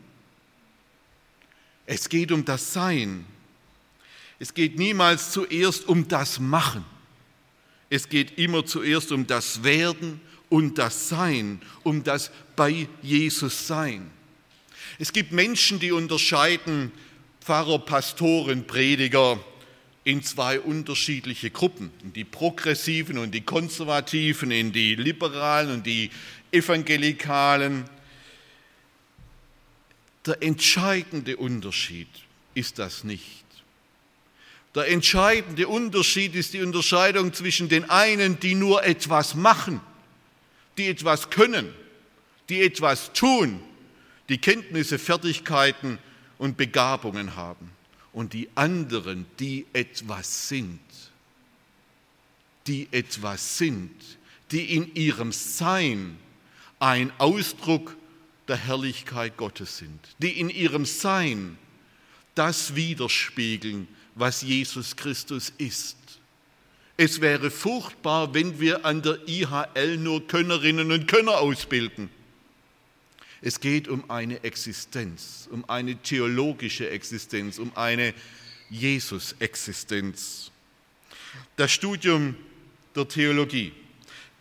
Es 1.87 2.09
geht 2.09 2.33
um 2.33 2.45
das 2.45 2.73
Sein. 2.73 3.27
Es 4.41 4.55
geht 4.55 4.77
niemals 4.77 5.31
zuerst 5.31 5.87
um 5.87 6.09
das 6.09 6.41
Machen. 6.41 6.85
Es 7.93 8.09
geht 8.09 8.39
immer 8.39 8.65
zuerst 8.65 9.13
um 9.13 9.27
das 9.27 9.65
Werden 9.65 10.19
und 10.49 10.79
das 10.79 11.11
Sein, 11.11 11.61
um 11.83 12.03
das 12.03 12.31
bei 12.57 12.89
Jesus 13.03 13.67
Sein. 13.67 14.11
Es 14.99 15.13
gibt 15.13 15.31
Menschen, 15.31 15.79
die 15.79 15.93
unterscheiden 15.93 16.91
Pfarrer, 17.43 17.79
Pastoren, 17.81 18.67
Prediger 18.67 19.39
in 20.05 20.23
zwei 20.23 20.59
unterschiedliche 20.59 21.51
Gruppen, 21.51 21.91
in 22.03 22.15
die 22.15 22.25
Progressiven 22.25 23.19
und 23.19 23.33
die 23.33 23.43
Konservativen, 23.43 24.51
in 24.53 24.73
die 24.73 24.95
Liberalen 24.95 25.75
und 25.75 25.87
die 25.87 26.11
Evangelikalen. 26.51 27.85
Der 30.25 30.43
entscheidende 30.43 31.37
Unterschied 31.37 32.09
ist 32.55 32.79
das 32.79 33.05
nicht. 33.05 33.45
Der 34.75 34.89
entscheidende 34.89 35.69
Unterschied 35.69 36.35
ist 36.35 36.55
die 36.55 36.63
Unterscheidung 36.63 37.33
zwischen 37.35 37.69
den 37.69 37.91
einen, 37.91 38.41
die 38.41 38.55
nur 38.55 38.85
etwas 38.85 39.35
machen, 39.35 39.81
die 40.79 40.89
etwas 40.89 41.29
können, 41.29 41.75
die 42.49 42.63
etwas 42.63 43.13
tun, 43.13 43.61
die 44.29 44.39
Kenntnisse, 44.39 44.99
Fertigkeiten 44.99 45.99
und 46.39 46.57
Begabungen 46.57 47.37
haben, 47.37 47.71
und 48.13 48.33
die 48.33 48.49
anderen, 48.55 49.27
die 49.39 49.67
etwas 49.73 50.49
sind, 50.49 50.81
die 52.67 52.89
etwas 52.91 53.59
sind, 53.59 53.91
die 54.51 54.75
in 54.75 54.95
ihrem 54.95 55.33
Sein 55.33 56.19
ein 56.79 57.13
Ausdruck 57.19 57.97
der 58.49 58.57
Herrlichkeit 58.57 59.37
Gottes 59.37 59.79
sind, 59.79 60.01
die 60.19 60.39
in 60.41 60.51
ihrem 60.51 60.85
Sein 60.85 61.59
das 62.35 62.75
widerspiegeln, 62.75 63.87
was 64.15 64.43
Jesus 64.43 64.95
Christus 64.97 65.53
ist. 65.59 65.97
Es 66.97 67.21
wäre 67.21 67.51
furchtbar, 67.51 68.35
wenn 68.35 68.61
wir 68.61 68.85
an 68.85 69.03
der 69.03 69.19
IHL 69.27 69.97
nur 69.97 70.27
Könnerinnen 70.27 70.93
und 70.93 71.09
Könner 71.09 71.39
ausbilden. 71.39 72.11
Es 73.41 73.59
geht 73.59 73.89
um 73.89 74.09
eine 74.09 74.45
Existenz, 74.45 75.49
um 75.51 75.69
eine 75.69 75.97
theologische 75.97 76.91
Existenz, 76.91 77.59
um 77.59 77.73
eine 77.77 78.15
Jesus-Existenz. 78.71 80.53
Das 81.57 81.73
Studium 81.73 82.37
der 82.95 83.09
Theologie, 83.09 83.73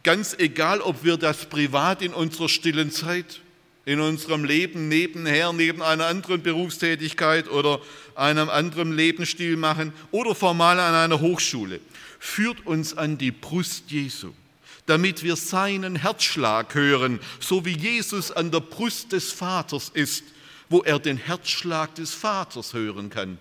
ganz 0.04 0.36
egal, 0.38 0.82
ob 0.82 1.04
wir 1.04 1.18
das 1.18 1.48
privat 1.48 2.02
in 2.02 2.14
unserer 2.14 2.48
stillen 2.48 2.92
Zeit 2.92 3.42
in 3.86 4.00
unserem 4.00 4.44
Leben 4.44 4.88
nebenher, 4.88 5.54
neben 5.54 5.82
einer 5.82 6.06
anderen 6.06 6.44
Berufstätigkeit 6.44 7.50
oder 7.50 7.82
einem 8.16 8.50
anderen 8.50 8.96
Lebensstil 8.96 9.58
machen 9.58 9.94
oder 10.12 10.36
formal 10.36 10.80
an 10.80 10.94
einer 10.94 11.20
Hochschule, 11.20 11.80
führt 12.20 12.66
uns 12.68 12.96
an 12.96 13.18
die 13.18 13.32
Brust 13.32 13.90
Jesu, 13.90 14.34
damit 14.86 15.24
wir 15.24 15.36
seinen 15.36 15.96
Herzschlag 15.96 16.76
hören, 16.76 17.20
so 17.40 17.66
wie 17.66 17.76
Jesus 17.76 18.32
an 18.32 18.52
der 18.52 18.60
Brust 18.60 19.14
des 19.14 19.32
Vaters 19.32 19.90
ist, 19.94 20.26
wo 20.70 20.82
er 20.82 21.00
den 21.00 21.18
Herzschlag 21.18 21.96
des 21.96 22.14
Vaters 22.14 22.74
hören 22.74 23.10
kann. 23.10 23.40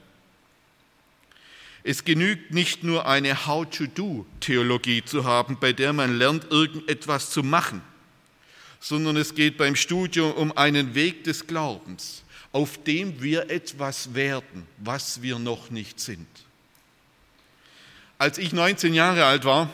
Es 1.82 2.04
genügt 2.04 2.52
nicht 2.52 2.82
nur 2.82 3.06
eine 3.06 3.46
How-to-Do-Theologie 3.46 5.02
zu 5.04 5.24
haben, 5.24 5.58
bei 5.60 5.72
der 5.72 5.92
man 5.92 6.18
lernt, 6.18 6.50
irgendetwas 6.50 7.30
zu 7.30 7.42
machen 7.42 7.82
sondern 8.80 9.16
es 9.16 9.34
geht 9.34 9.58
beim 9.58 9.76
Studium 9.76 10.32
um 10.32 10.56
einen 10.56 10.94
Weg 10.94 11.24
des 11.24 11.46
Glaubens, 11.46 12.22
auf 12.52 12.82
dem 12.82 13.22
wir 13.22 13.50
etwas 13.50 14.14
werden, 14.14 14.66
was 14.78 15.22
wir 15.22 15.38
noch 15.38 15.70
nicht 15.70 16.00
sind. 16.00 16.26
Als 18.18 18.38
ich 18.38 18.52
19 18.52 18.94
Jahre 18.94 19.24
alt 19.24 19.44
war, 19.44 19.70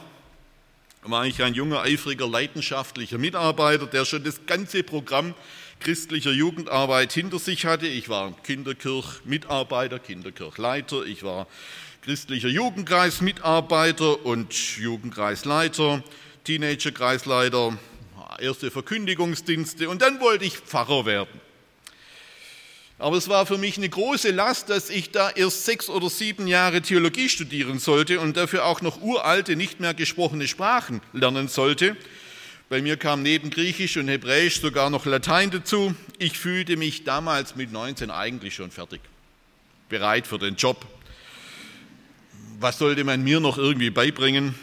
war 1.02 1.24
ich 1.24 1.42
ein 1.42 1.54
junger, 1.54 1.82
eifriger, 1.82 2.28
leidenschaftlicher 2.28 3.18
Mitarbeiter, 3.18 3.86
der 3.86 4.04
schon 4.04 4.24
das 4.24 4.44
ganze 4.46 4.82
Programm 4.82 5.34
christlicher 5.78 6.32
Jugendarbeit 6.32 7.12
hinter 7.12 7.38
sich 7.38 7.64
hatte. 7.64 7.86
Ich 7.86 8.08
war 8.08 8.34
Kinderkirch-Mitarbeiter, 8.42 9.98
Kinderkirchleiter, 9.98 11.04
ich 11.04 11.22
war 11.22 11.46
christlicher 12.02 12.48
Jugendkreis-Mitarbeiter 12.48 14.24
und 14.24 14.52
Jugendkreisleiter, 14.78 16.02
Teenager-Kreisleiter, 16.44 17.78
erste 18.38 18.70
Verkündigungsdienste 18.70 19.88
und 19.88 20.02
dann 20.02 20.20
wollte 20.20 20.44
ich 20.44 20.58
Pfarrer 20.58 21.06
werden. 21.06 21.40
Aber 22.98 23.16
es 23.16 23.28
war 23.28 23.44
für 23.44 23.58
mich 23.58 23.76
eine 23.76 23.90
große 23.90 24.30
Last, 24.30 24.70
dass 24.70 24.88
ich 24.88 25.10
da 25.10 25.28
erst 25.30 25.66
sechs 25.66 25.90
oder 25.90 26.08
sieben 26.08 26.46
Jahre 26.46 26.80
Theologie 26.80 27.28
studieren 27.28 27.78
sollte 27.78 28.20
und 28.20 28.38
dafür 28.38 28.64
auch 28.64 28.80
noch 28.80 29.02
uralte, 29.02 29.54
nicht 29.54 29.80
mehr 29.80 29.92
gesprochene 29.92 30.48
Sprachen 30.48 31.02
lernen 31.12 31.48
sollte. 31.48 31.96
Bei 32.70 32.80
mir 32.80 32.96
kam 32.96 33.22
neben 33.22 33.50
Griechisch 33.50 33.98
und 33.98 34.08
Hebräisch 34.08 34.60
sogar 34.60 34.88
noch 34.88 35.04
Latein 35.04 35.50
dazu. 35.50 35.94
Ich 36.18 36.38
fühlte 36.38 36.76
mich 36.76 37.04
damals 37.04 37.54
mit 37.54 37.70
19 37.70 38.10
eigentlich 38.10 38.54
schon 38.54 38.70
fertig, 38.70 39.00
bereit 39.90 40.26
für 40.26 40.38
den 40.38 40.56
Job. 40.56 40.84
Was 42.58 42.78
sollte 42.78 43.04
man 43.04 43.22
mir 43.22 43.40
noch 43.40 43.58
irgendwie 43.58 43.90
beibringen? 43.90 44.54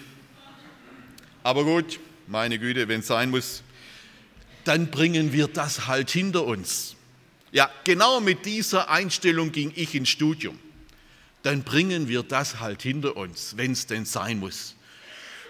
Aber 1.44 1.64
gut, 1.64 2.00
meine 2.34 2.58
Güte, 2.58 2.88
wenn 2.88 3.02
es 3.02 3.08
sein 3.08 3.30
muss. 3.30 3.62
dann 4.66 4.90
bringen 4.90 5.34
wir 5.34 5.48
das 5.48 5.88
halt 5.88 6.10
hinter 6.10 6.46
uns. 6.46 6.96
Ja, 7.52 7.70
genau 7.84 8.22
mit 8.22 8.46
dieser 8.46 8.90
Einstellung 8.90 9.52
ging 9.52 9.72
ich 9.76 9.94
ins 9.94 10.10
Studium. 10.10 10.58
Dann 11.44 11.64
bringen 11.64 12.08
wir 12.08 12.24
das 12.24 12.60
halt 12.60 12.82
hinter 12.82 13.18
uns, 13.18 13.56
wenn 13.58 13.74
es 13.74 13.86
denn 13.86 14.06
sein 14.06 14.40
muss. 14.40 14.76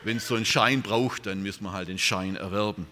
Wenn 0.04 0.18
es 0.18 0.28
so 0.28 0.36
einen 0.36 0.46
Schein 0.46 0.82
braucht, 0.82 1.28
dann 1.28 1.42
müssen 1.42 1.64
wir 1.64 1.72
halt 1.72 1.88
den 1.88 2.00
Schein 2.00 2.36
erwerben. 2.36 2.86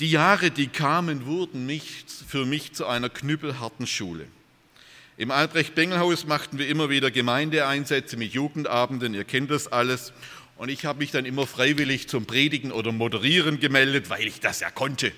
Die 0.00 0.10
Jahre, 0.10 0.50
die 0.50 0.66
kamen, 0.66 1.24
wurden 1.24 1.64
mich, 1.64 2.04
für 2.28 2.44
mich 2.44 2.74
zu 2.74 2.86
einer 2.86 3.08
knüppelharten 3.08 3.86
Schule. 3.86 4.26
Im 5.16 5.30
Albrecht-Bengel-Haus 5.30 6.26
machten 6.26 6.58
wir 6.58 6.68
immer 6.68 6.90
wieder 6.90 7.10
Gemeindeeinsätze 7.10 8.16
mit 8.16 8.32
Jugendabenden, 8.32 9.14
ihr 9.14 9.24
kennt 9.24 9.50
das 9.50 9.68
alles. 9.68 10.12
Und 10.60 10.68
ich 10.68 10.84
habe 10.84 10.98
mich 10.98 11.10
dann 11.10 11.24
immer 11.24 11.46
freiwillig 11.46 12.06
zum 12.06 12.26
Predigen 12.26 12.70
oder 12.70 12.92
Moderieren 12.92 13.60
gemeldet, 13.60 14.10
weil 14.10 14.26
ich 14.26 14.40
das 14.40 14.60
ja 14.60 14.70
konnte. 14.70 15.10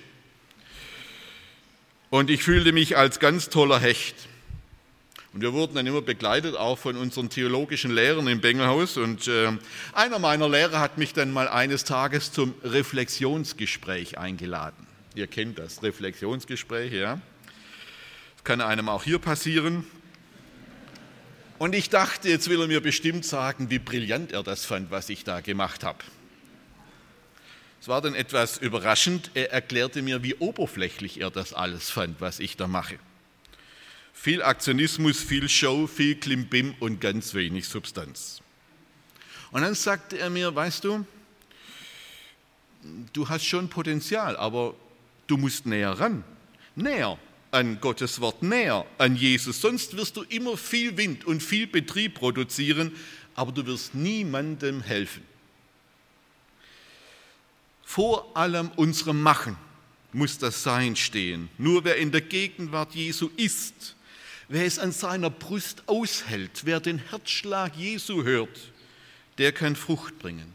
Und 2.09 2.29
ich 2.29 2.43
fühlte 2.43 2.71
mich 2.71 2.95
als 2.95 3.19
ganz 3.19 3.49
toller 3.49 3.77
Hecht. 3.77 4.15
Und 5.33 5.41
wir 5.41 5.51
wurden 5.51 5.75
dann 5.75 5.85
immer 5.85 6.01
begleitet, 6.01 6.55
auch 6.55 6.77
von 6.77 6.95
unseren 6.95 7.29
theologischen 7.29 7.91
Lehrern 7.91 8.25
im 8.29 8.39
Bengelhaus. 8.39 8.95
Und 8.95 9.27
äh, 9.27 9.51
einer 9.91 10.17
meiner 10.17 10.47
Lehrer 10.47 10.79
hat 10.79 10.97
mich 10.97 11.11
dann 11.11 11.33
mal 11.33 11.49
eines 11.49 11.83
Tages 11.83 12.31
zum 12.31 12.53
Reflexionsgespräch 12.63 14.17
eingeladen. 14.17 14.87
Ihr 15.13 15.27
kennt 15.27 15.59
das, 15.59 15.83
Reflexionsgespräch, 15.83 16.93
ja. 16.93 17.19
Das 18.35 18.45
kann 18.45 18.61
einem 18.61 18.87
auch 18.87 19.03
hier 19.03 19.19
passieren. 19.19 19.85
Und 21.63 21.73
ich 21.75 21.89
dachte, 21.89 22.27
jetzt 22.27 22.49
will 22.49 22.59
er 22.59 22.67
mir 22.67 22.81
bestimmt 22.81 23.25
sagen, 23.25 23.69
wie 23.69 23.79
brillant 23.79 24.33
er 24.33 24.43
das 24.43 24.65
fand, 24.65 24.91
was 24.91 25.07
ich 25.07 25.23
da 25.23 25.39
gemacht 25.39 25.85
habe. 25.85 25.99
Es 27.79 27.87
war 27.87 28.01
dann 28.01 28.15
etwas 28.15 28.57
überraschend. 28.57 29.31
Er 29.33 29.53
erklärte 29.53 30.01
mir, 30.01 30.23
wie 30.23 30.35
oberflächlich 30.35 31.21
er 31.21 31.31
das 31.31 31.53
alles 31.53 31.89
fand, 31.89 32.19
was 32.19 32.41
ich 32.41 32.57
da 32.57 32.67
mache. 32.67 32.99
Viel 34.11 34.43
Aktionismus, 34.43 35.23
viel 35.23 35.47
Show, 35.47 35.87
viel 35.87 36.15
Klimbim 36.15 36.75
und 36.81 36.99
ganz 36.99 37.33
wenig 37.33 37.65
Substanz. 37.69 38.41
Und 39.51 39.61
dann 39.61 39.73
sagte 39.73 40.17
er 40.17 40.29
mir, 40.29 40.53
weißt 40.53 40.83
du, 40.83 41.07
du 43.13 43.29
hast 43.29 43.45
schon 43.45 43.69
Potenzial, 43.69 44.35
aber 44.35 44.75
du 45.27 45.37
musst 45.37 45.65
näher 45.65 45.91
ran. 45.91 46.25
Näher 46.75 47.17
an 47.53 47.79
Gottes 47.79 48.19
Wort 48.19 48.41
näher, 48.41 48.85
an 48.97 49.15
Jesus. 49.15 49.61
Sonst 49.61 49.95
wirst 49.95 50.17
du 50.17 50.23
immer 50.23 50.57
viel 50.57 50.97
Wind 50.97 51.25
und 51.25 51.43
viel 51.43 51.67
Betrieb 51.67 52.15
produzieren, 52.15 52.95
aber 53.35 53.51
du 53.51 53.65
wirst 53.65 53.93
niemandem 53.93 54.81
helfen. 54.81 55.23
Vor 57.83 58.35
allem 58.35 58.71
unserem 58.75 59.21
Machen 59.21 59.55
muss 60.13 60.39
das 60.39 60.63
Sein 60.63 60.95
stehen. 60.95 61.49
Nur 61.57 61.83
wer 61.83 61.97
in 61.97 62.11
der 62.11 62.21
Gegenwart 62.21 62.95
Jesu 62.95 63.29
ist, 63.37 63.95
wer 64.47 64.65
es 64.65 64.79
an 64.79 64.91
seiner 64.91 65.29
Brust 65.29 65.83
aushält, 65.85 66.61
wer 66.63 66.79
den 66.79 66.97
Herzschlag 66.97 67.75
Jesu 67.75 68.23
hört, 68.23 68.71
der 69.37 69.51
kann 69.51 69.75
Frucht 69.75 70.17
bringen. 70.19 70.51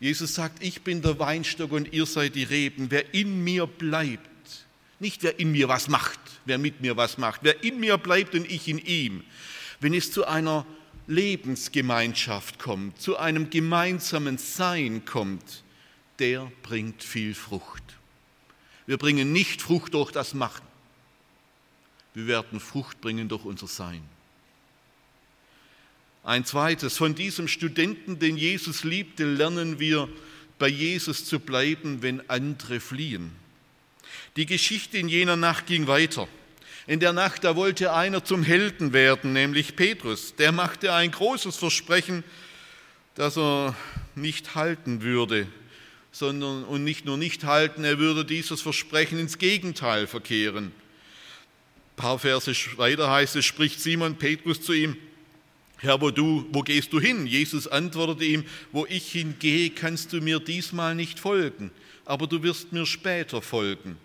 Jesus 0.00 0.34
sagt, 0.34 0.62
ich 0.62 0.82
bin 0.82 1.02
der 1.02 1.18
Weinstock 1.18 1.72
und 1.72 1.92
ihr 1.92 2.06
seid 2.06 2.36
die 2.36 2.44
Reben. 2.44 2.90
Wer 2.90 3.12
in 3.12 3.42
mir 3.42 3.66
bleibt, 3.66 4.37
nicht 5.00 5.22
wer 5.22 5.38
in 5.38 5.52
mir 5.52 5.68
was 5.68 5.88
macht, 5.88 6.18
wer 6.44 6.58
mit 6.58 6.80
mir 6.80 6.96
was 6.96 7.18
macht, 7.18 7.40
wer 7.42 7.62
in 7.62 7.80
mir 7.80 7.98
bleibt 7.98 8.34
und 8.34 8.50
ich 8.50 8.68
in 8.68 8.78
ihm. 8.78 9.24
Wenn 9.80 9.94
es 9.94 10.10
zu 10.10 10.26
einer 10.26 10.66
Lebensgemeinschaft 11.06 12.58
kommt, 12.58 13.00
zu 13.00 13.16
einem 13.16 13.50
gemeinsamen 13.50 14.38
Sein 14.38 15.04
kommt, 15.04 15.62
der 16.18 16.50
bringt 16.62 17.02
viel 17.02 17.34
Frucht. 17.34 17.82
Wir 18.86 18.96
bringen 18.96 19.32
nicht 19.32 19.62
Frucht 19.62 19.94
durch 19.94 20.10
das 20.10 20.34
Machen. 20.34 20.66
Wir 22.14 22.26
werden 22.26 22.58
Frucht 22.58 23.00
bringen 23.00 23.28
durch 23.28 23.44
unser 23.44 23.68
Sein. 23.68 24.02
Ein 26.24 26.44
zweites, 26.44 26.96
von 26.96 27.14
diesem 27.14 27.48
Studenten, 27.48 28.18
den 28.18 28.36
Jesus 28.36 28.84
liebte, 28.84 29.24
lernen 29.24 29.78
wir, 29.78 30.08
bei 30.58 30.68
Jesus 30.68 31.24
zu 31.24 31.38
bleiben, 31.38 32.02
wenn 32.02 32.28
andere 32.28 32.80
fliehen. 32.80 33.30
Die 34.36 34.46
Geschichte 34.46 34.98
in 34.98 35.08
jener 35.08 35.36
Nacht 35.36 35.66
ging 35.66 35.86
weiter. 35.86 36.28
In 36.86 37.00
der 37.00 37.12
Nacht, 37.12 37.44
da 37.44 37.54
wollte 37.54 37.92
einer 37.92 38.24
zum 38.24 38.42
Helden 38.42 38.92
werden, 38.92 39.32
nämlich 39.32 39.76
Petrus. 39.76 40.34
Der 40.36 40.52
machte 40.52 40.94
ein 40.94 41.10
großes 41.10 41.56
Versprechen, 41.56 42.24
das 43.14 43.36
er 43.36 43.76
nicht 44.14 44.54
halten 44.54 45.02
würde, 45.02 45.46
sondern 46.12 46.64
und 46.64 46.84
nicht 46.84 47.04
nur 47.04 47.18
nicht 47.18 47.44
halten, 47.44 47.84
er 47.84 47.98
würde 47.98 48.24
dieses 48.24 48.62
Versprechen 48.62 49.18
ins 49.18 49.38
Gegenteil 49.38 50.06
verkehren. 50.06 50.66
Ein 50.66 51.96
paar 51.96 52.18
Verse 52.18 52.52
weiter 52.76 53.10
heißt 53.10 53.36
es, 53.36 53.44
spricht 53.44 53.80
Simon 53.80 54.16
Petrus 54.16 54.62
zu 54.62 54.72
ihm, 54.72 54.96
Herr, 55.80 56.00
wo, 56.00 56.10
du, 56.10 56.46
wo 56.50 56.62
gehst 56.62 56.92
du 56.92 57.00
hin? 57.00 57.26
Jesus 57.26 57.68
antwortete 57.68 58.24
ihm, 58.24 58.44
wo 58.72 58.84
ich 58.86 59.12
hingehe, 59.12 59.70
kannst 59.70 60.12
du 60.12 60.20
mir 60.20 60.40
diesmal 60.40 60.94
nicht 60.94 61.20
folgen, 61.20 61.70
aber 62.08 62.26
du 62.26 62.42
wirst 62.42 62.72
mir 62.72 62.86
später 62.86 63.42
folgen. 63.42 63.98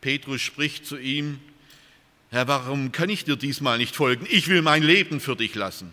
Petrus 0.00 0.42
spricht 0.42 0.84
zu 0.84 0.98
ihm, 0.98 1.38
Herr, 2.30 2.48
warum 2.48 2.90
kann 2.90 3.08
ich 3.08 3.24
dir 3.24 3.36
diesmal 3.36 3.78
nicht 3.78 3.94
folgen? 3.94 4.26
Ich 4.28 4.48
will 4.48 4.62
mein 4.62 4.82
Leben 4.82 5.20
für 5.20 5.36
dich 5.36 5.54
lassen. 5.54 5.92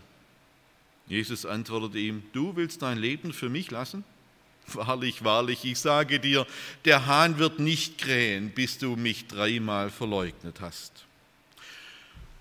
Jesus 1.08 1.46
antwortete 1.46 2.00
ihm, 2.00 2.24
du 2.34 2.56
willst 2.56 2.82
dein 2.82 2.98
Leben 2.98 3.34
für 3.34 3.50
mich 3.50 3.70
lassen? 3.70 4.04
Wahrlich, 4.74 5.24
wahrlich, 5.24 5.64
ich 5.64 5.78
sage 5.78 6.20
dir, 6.20 6.48
der 6.86 7.06
Hahn 7.06 7.38
wird 7.38 7.60
nicht 7.60 8.00
krähen, 8.00 8.50
bis 8.50 8.80
du 8.80 8.96
mich 8.96 9.28
dreimal 9.28 9.92
verleugnet 9.92 10.60
hast. 10.60 11.06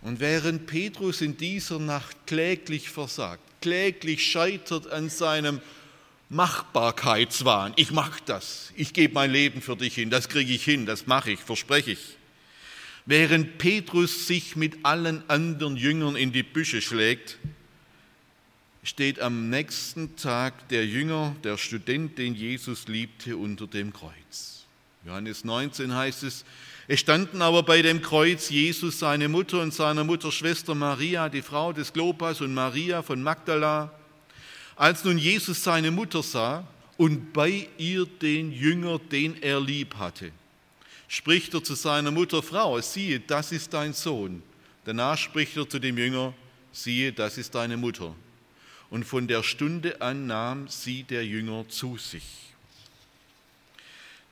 Und 0.00 0.20
während 0.20 0.66
Petrus 0.66 1.20
in 1.20 1.36
dieser 1.36 1.78
Nacht 1.78 2.16
kläglich 2.26 2.88
versagt, 2.88 3.42
kläglich 3.60 4.24
scheitert 4.24 4.86
an 4.90 5.10
seinem 5.10 5.60
Machbarkeitswahn. 6.28 7.72
Ich 7.76 7.90
mache 7.90 8.20
das. 8.26 8.72
Ich 8.76 8.92
gebe 8.92 9.14
mein 9.14 9.30
Leben 9.30 9.60
für 9.60 9.76
dich 9.76 9.94
hin. 9.94 10.10
Das 10.10 10.28
kriege 10.28 10.52
ich 10.52 10.64
hin. 10.64 10.86
Das 10.86 11.06
mache 11.06 11.32
ich, 11.32 11.40
verspreche 11.40 11.92
ich. 11.92 12.16
Während 13.06 13.58
Petrus 13.58 14.26
sich 14.26 14.56
mit 14.56 14.84
allen 14.84 15.28
anderen 15.28 15.76
Jüngern 15.76 16.16
in 16.16 16.32
die 16.32 16.42
Büsche 16.42 16.80
schlägt, 16.80 17.38
steht 18.82 19.20
am 19.20 19.50
nächsten 19.50 20.16
Tag 20.16 20.68
der 20.68 20.86
Jünger, 20.86 21.36
der 21.44 21.58
Student, 21.58 22.18
den 22.18 22.34
Jesus 22.34 22.88
liebte, 22.88 23.36
unter 23.36 23.66
dem 23.66 23.92
Kreuz. 23.92 24.64
Johannes 25.04 25.44
19 25.44 25.94
heißt 25.94 26.22
es, 26.22 26.44
es 26.86 27.00
standen 27.00 27.40
aber 27.40 27.62
bei 27.62 27.80
dem 27.80 28.02
Kreuz 28.02 28.50
Jesus, 28.50 28.98
seine 28.98 29.28
Mutter 29.28 29.62
und 29.62 29.72
seine 29.72 30.04
Mutterschwester 30.04 30.74
Maria, 30.74 31.30
die 31.30 31.40
Frau 31.40 31.72
des 31.72 31.94
Klopas 31.94 32.42
und 32.42 32.52
Maria 32.52 33.02
von 33.02 33.22
Magdala. 33.22 33.90
Als 34.76 35.04
nun 35.04 35.18
Jesus 35.18 35.62
seine 35.62 35.90
Mutter 35.90 36.22
sah 36.22 36.66
und 36.96 37.32
bei 37.32 37.68
ihr 37.78 38.06
den 38.06 38.52
Jünger, 38.52 38.98
den 38.98 39.40
er 39.42 39.60
lieb 39.60 39.96
hatte, 39.96 40.32
spricht 41.06 41.54
er 41.54 41.62
zu 41.62 41.74
seiner 41.74 42.10
Mutter, 42.10 42.42
Frau, 42.42 42.80
siehe, 42.80 43.20
das 43.20 43.52
ist 43.52 43.72
dein 43.72 43.92
Sohn. 43.92 44.42
Danach 44.84 45.16
spricht 45.16 45.56
er 45.56 45.68
zu 45.68 45.78
dem 45.78 45.96
Jünger, 45.96 46.34
siehe, 46.72 47.12
das 47.12 47.38
ist 47.38 47.54
deine 47.54 47.76
Mutter. 47.76 48.14
Und 48.90 49.04
von 49.04 49.28
der 49.28 49.42
Stunde 49.42 50.00
an 50.00 50.26
nahm 50.26 50.68
sie 50.68 51.04
der 51.04 51.24
Jünger 51.24 51.68
zu 51.68 51.96
sich. 51.96 52.24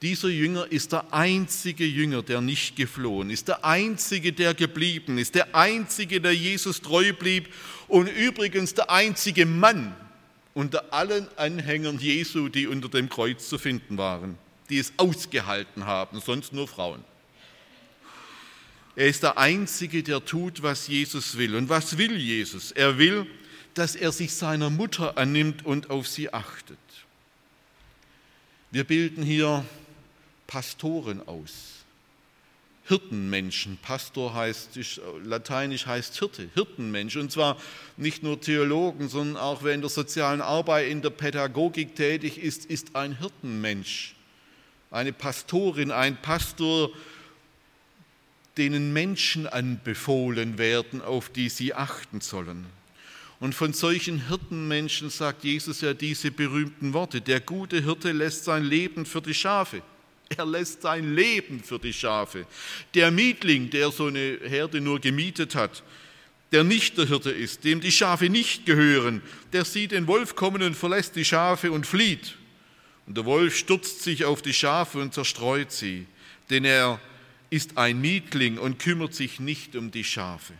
Dieser 0.03 0.29
Jünger 0.29 0.67
ist 0.71 0.91
der 0.91 1.15
einzige 1.15 1.87
Jünger, 1.87 2.23
der 2.23 2.41
nicht 2.41 2.75
geflohen 2.75 3.31
ist, 3.31 3.47
der 3.47 3.65
einzige, 3.65 4.33
der 4.33 4.53
geblieben 4.53 5.17
ist, 5.17 5.37
der 5.37 5.55
einzige, 5.55 6.21
der 6.21 6.35
Jesus 6.35 6.81
treu 6.81 7.13
blieb 7.13 7.49
und 7.87 8.09
übrigens 8.09 8.75
der 8.75 8.91
einzige 8.91 9.47
Mann, 9.47 9.95
unter 10.55 10.93
allen 10.93 11.27
Anhängern 11.37 11.99
Jesu, 11.99 12.49
die 12.49 12.67
unter 12.67 12.89
dem 12.89 13.09
Kreuz 13.09 13.49
zu 13.49 13.59
finden 13.59 13.97
waren, 13.99 14.37
die 14.69 14.79
es 14.79 14.93
ausgehalten 14.97 15.87
haben, 15.87 16.21
sonst 16.21 16.53
nur 16.53 16.69
Frauen. 16.69 17.05
Er 18.95 19.07
ist 19.07 19.23
der 19.23 19.39
Einzige, 19.39 20.03
der 20.03 20.25
tut, 20.25 20.63
was 20.63 20.87
Jesus 20.87 21.39
will. 21.39 21.57
Und 21.57 21.69
was 21.69 21.97
will 21.97 22.17
Jesus? 22.17 22.73
Er 22.73 22.99
will, 22.99 23.27
dass 23.75 23.97
er 23.97 24.13
sich 24.13 24.35
seiner 24.35 24.69
Mutter 24.69 25.17
annimmt 25.17 25.65
und 25.65 25.89
auf 25.89 26.07
sie 26.07 26.33
achtet. 26.33 26.79
Wir 28.71 28.85
bilden 28.85 29.23
hier 29.23 29.65
Pastoren 30.47 31.27
aus. 31.27 31.82
Hirtenmenschen. 32.85 33.79
Pastor 33.81 34.35
heißt, 34.35 34.79
lateinisch 35.25 35.87
heißt 35.87 36.19
Hirte, 36.19 36.49
Hirtenmensch. 36.55 37.17
Und 37.17 37.31
zwar 37.31 37.57
nicht 37.97 38.23
nur 38.23 38.41
Theologen, 38.41 39.09
sondern 39.09 39.37
auch 39.37 39.63
wer 39.63 39.75
in 39.75 39.81
der 39.81 39.91
sozialen 39.91 40.41
Arbeit, 40.41 40.91
in 40.91 41.03
der 41.03 41.11
Pädagogik 41.11 41.95
tätig 41.95 42.39
ist, 42.39 42.67
ist 42.67 42.97
ein 42.97 43.19
Hirtenmensch. 43.19 44.15
Eine 44.91 45.13
Pastorin, 45.13 45.91
ein 45.91 46.21
Pastor, 46.21 46.91
denen 48.59 48.93
Menschen 48.93 49.47
anbefohlen 49.47 50.59
werden, 50.59 51.01
auf 51.01 51.31
die 51.31 51.49
sie 51.49 51.75
achten 51.75 52.21
sollen. 52.21 52.67
Und 53.41 53.55
von 53.55 53.73
solchen 53.73 54.29
Hirtenmenschen 54.29 55.11
sagt 55.11 55.45
Jesus 55.45 55.81
ja 55.81 55.95
diese 55.95 56.31
berühmten 56.31 56.93
Worte. 56.93 57.21
Der 57.21 57.41
gute 57.41 57.83
Hirte 57.83 58.13
lässt 58.13 58.45
sein 58.45 58.63
Leben 58.63 59.07
für 59.07 59.23
die 59.23 59.35
Schafe. 59.35 59.83
Er 60.37 60.47
lässt 60.47 60.83
sein 60.83 61.15
Leben 61.15 61.63
für 61.63 61.79
die 61.79 61.93
Schafe. 61.93 62.47
Der 62.95 63.11
Mietling, 63.11 63.71
der 63.71 63.91
so 63.91 64.07
eine 64.07 64.39
Herde 64.43 64.81
nur 64.81 65.01
gemietet 65.01 65.55
hat, 65.55 65.83
der 66.53 66.65
nicht 66.65 66.99
der 66.99 67.07
Hirte 67.07 67.31
ist, 67.31 67.65
dem 67.65 67.81
die 67.81 67.93
Schafe 67.93 68.29
nicht 68.29 68.67
gehören, 68.67 69.23
der 69.53 69.65
sieht 69.65 69.93
den 69.93 70.07
Wolf 70.07 70.37
kommen 70.37 70.63
und 70.63 70.77
verlässt 70.77 71.17
die 71.17 71.25
Schafe 71.25 71.73
und 71.73 71.87
flieht. 71.87 72.37
Und 73.07 73.17
der 73.17 73.25
Wolf 73.25 73.57
stürzt 73.57 74.03
sich 74.03 74.25
auf 74.25 74.43
die 74.43 74.53
Schafe 74.53 75.01
und 75.01 75.15
zerstreut 75.15 75.73
sie, 75.73 76.07
denn 76.51 76.65
er 76.65 77.01
ist 77.51 77.79
ein 77.79 78.01
Mietling 78.01 78.59
und 78.59 78.79
kümmert 78.79 79.15
sich 79.15 79.41
nicht 79.41 79.77
um 79.77 79.91
die 79.91 80.05
Schafe. 80.05 80.55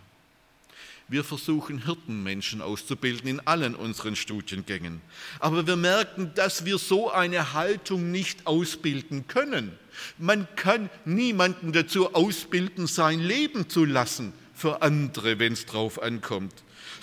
Wir 1.09 1.25
versuchen 1.25 1.85
Hirtenmenschen 1.85 2.63
auszubilden 2.63 3.29
in 3.29 3.41
allen 3.41 3.75
unseren 3.75 4.17
Studiengängen. 4.17 5.01
Aber 5.41 5.67
wir 5.67 5.77
merken, 5.77 6.33
dass 6.35 6.65
wir 6.65 6.79
so 6.79 7.11
eine 7.11 7.53
Haltung 7.53 8.11
nicht 8.11 8.47
ausbilden 8.47 9.27
können. 9.27 9.73
Man 10.19 10.49
kann 10.57 10.89
niemanden 11.05 11.73
dazu 11.73 12.15
ausbilden, 12.15 12.87
sein 12.87 13.21
Leben 13.21 13.69
zu 13.69 13.85
lassen 13.85 14.33
für 14.55 14.83
andere, 14.83 15.39
wenn 15.39 15.53
es 15.53 15.67
drauf 15.67 16.01
ankommt. 16.03 16.55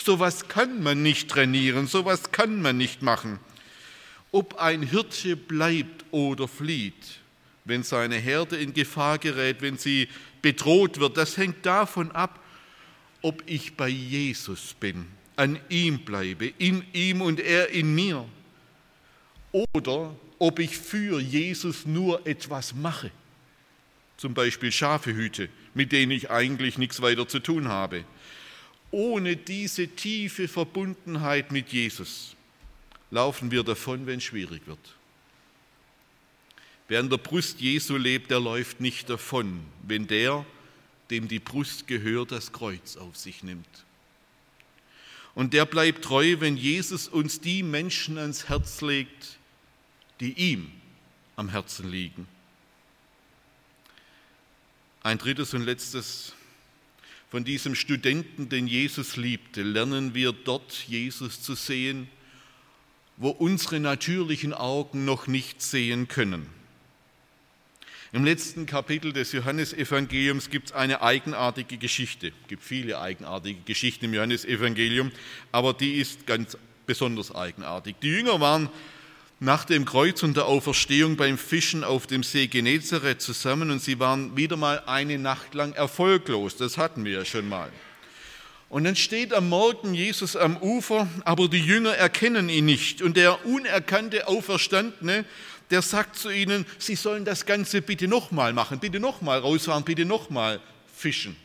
Sowas 0.03 0.47
kann 0.47 0.81
man 0.81 1.03
nicht 1.03 1.29
trainieren, 1.29 1.88
sowas 1.88 2.31
kann 2.31 2.62
man 2.62 2.77
nicht 2.77 3.01
machen. 3.01 3.39
Ob 4.31 4.55
ein 4.59 4.81
Hirte 4.81 5.35
bleibt 5.35 6.05
oder 6.12 6.47
flieht, 6.47 7.19
wenn 7.65 7.83
seine 7.83 8.15
Herde 8.15 8.57
in 8.57 8.73
Gefahr 8.73 9.17
gerät, 9.17 9.62
wenn 9.62 9.77
sie 9.77 10.07
bedroht 10.41 10.99
wird, 10.99 11.17
das 11.17 11.38
hängt 11.38 11.65
davon 11.65 12.12
ab, 12.12 12.39
ob 13.21 13.43
ich 13.45 13.75
bei 13.75 13.89
Jesus 13.89 14.75
bin, 14.79 15.08
an 15.36 15.60
ihm 15.69 15.99
bleibe, 15.99 16.47
in 16.58 16.86
ihm 16.93 17.21
und 17.21 17.39
er 17.39 17.69
in 17.69 17.93
mir, 17.93 18.27
oder 19.51 20.15
ob 20.38 20.60
ich 20.60 20.77
für 20.77 21.19
Jesus 21.19 21.86
nur 21.86 22.25
etwas 22.25 22.73
mache, 22.73 23.12
zum 24.17 24.34
Beispiel 24.34 24.71
Schafehüte, 24.71 25.49
mit 25.73 25.91
denen 25.91 26.12
ich 26.12 26.29
eigentlich 26.29 26.77
nichts 26.77 27.01
weiter 27.01 27.27
zu 27.27 27.39
tun 27.39 27.67
habe. 27.67 28.05
Ohne 28.91 29.36
diese 29.36 29.88
tiefe 29.88 30.47
Verbundenheit 30.47 31.51
mit 31.51 31.69
Jesus 31.71 32.36
laufen 33.12 33.51
wir 33.51 33.63
davon, 33.63 34.05
wenn 34.08 34.17
es 34.17 34.23
schwierig 34.23 34.65
wird. 34.65 34.79
Wer 36.88 37.01
an 37.01 37.10
der 37.10 37.17
Brust 37.17 37.62
Jesu 37.62 37.97
lebt, 37.97 38.32
der 38.32 38.39
läuft 38.39 38.82
nicht 38.82 39.10
davon, 39.10 39.62
wenn 39.84 40.08
der 40.08 40.45
dem 41.10 41.28
die 41.28 41.39
Brust 41.39 41.88
gehört, 41.88 42.32
das 42.32 42.52
Kreuz 42.52 42.98
auf 42.98 43.17
sich 43.17 43.43
nimmt. 43.43 43.67
Und 45.36 45.54
der 45.54 45.65
bleibt 45.65 46.04
treu, 46.04 46.38
wenn 46.39 46.58
Jesus 46.58 47.08
uns 47.08 47.39
die 47.39 47.63
Menschen 47.63 48.17
ans 48.17 48.50
Herz 48.50 48.82
legt, 48.82 49.38
die 50.19 50.34
ihm 50.34 50.72
am 51.36 51.50
Herzen 51.50 51.89
liegen. 51.89 52.28
Ein 55.02 55.17
drittes 55.17 55.54
und 55.54 55.63
letztes. 55.63 56.34
Von 57.32 57.43
diesem 57.43 57.76
Studenten, 57.76 58.50
den 58.50 58.67
Jesus 58.67 59.15
liebte, 59.15 59.62
lernen 59.62 60.15
wir 60.15 60.34
dort 60.34 60.74
Jesus 60.88 61.41
zu 61.41 61.54
sehen, 61.54 62.10
wo 63.17 63.30
unsere 63.30 63.80
natürlichen 63.80 64.54
Augen 64.54 65.06
noch 65.06 65.28
nicht 65.28 65.62
sehen 65.62 66.08
können. 66.08 66.59
Im 68.12 68.26
letzten 68.26 68.65
Kapitel 68.65 69.13
des 69.13 69.34
Johannesevangeliums 69.34 70.50
gibt 70.50 70.69
es 70.69 70.72
eine 70.74 71.04
eigenartige 71.04 71.78
Geschichte. 71.78 72.30
Es 72.41 72.48
gibt 72.48 72.63
viele 72.63 73.00
eigenartige 73.00 73.60
Geschichten 73.65 74.06
im 74.06 74.15
Johannesevangelium, 74.15 75.12
aber 75.52 75.74
die 75.74 75.93
ist 76.00 76.26
ganz 76.26 76.58
besonders 76.88 77.34
eigenartig. 77.36 77.98
Die 78.02 78.08
Jünger 78.08 78.39
waren 78.39 78.69
nach 79.39 79.63
dem 79.63 79.86
Kreuz 79.86 80.24
und 80.24 80.36
der 80.36 80.48
Auferstehung 80.48 81.17
beim 81.17 81.38
Fischen 81.38 81.84
auf 81.84 82.08
dem 82.08 82.24
See 82.24 82.48
Genezareth 82.48 83.22
zusammen 83.22 83.69
und 83.69 83.80
sie 83.80 84.00
waren 84.00 84.36
wieder 84.36 84.58
mal 84.58 84.82
eine 84.88 85.19
Nacht 85.19 85.54
lang 85.54 85.74
erfolglos. 85.74 86.58
Das 86.58 86.80
hatten 86.80 87.06
wir 87.06 87.12
ja 87.12 87.26
schon 87.26 87.48
mal. 87.48 87.72
Und 88.69 88.86
dann 88.86 88.95
steht 88.95 89.34
am 89.34 89.50
Morgen 89.50 89.93
Jesus 89.93 90.36
am 90.36 90.58
Ufer, 90.58 91.08
aber 91.26 91.48
die 91.48 91.60
Jünger 91.60 91.91
erkennen 91.91 92.50
ihn 92.50 92.65
nicht. 92.65 93.04
Und 93.04 93.17
der 93.17 93.45
unerkannte 93.45 94.28
Auferstandene 94.28 95.26
der 95.69 95.82
sagt 95.82 96.15
zu 96.15 96.29
ihnen, 96.29 96.65
sie 96.77 96.95
sollen 96.95 97.25
das 97.25 97.45
Ganze 97.45 97.82
bitte 97.82 98.08
nochmal 98.08 98.53
machen, 98.53 98.79
bitte 98.79 98.99
nochmal 98.99 99.39
rausfahren, 99.39 99.84
bitte 99.84 100.05
nochmal 100.05 100.60
fischen. 100.93 101.36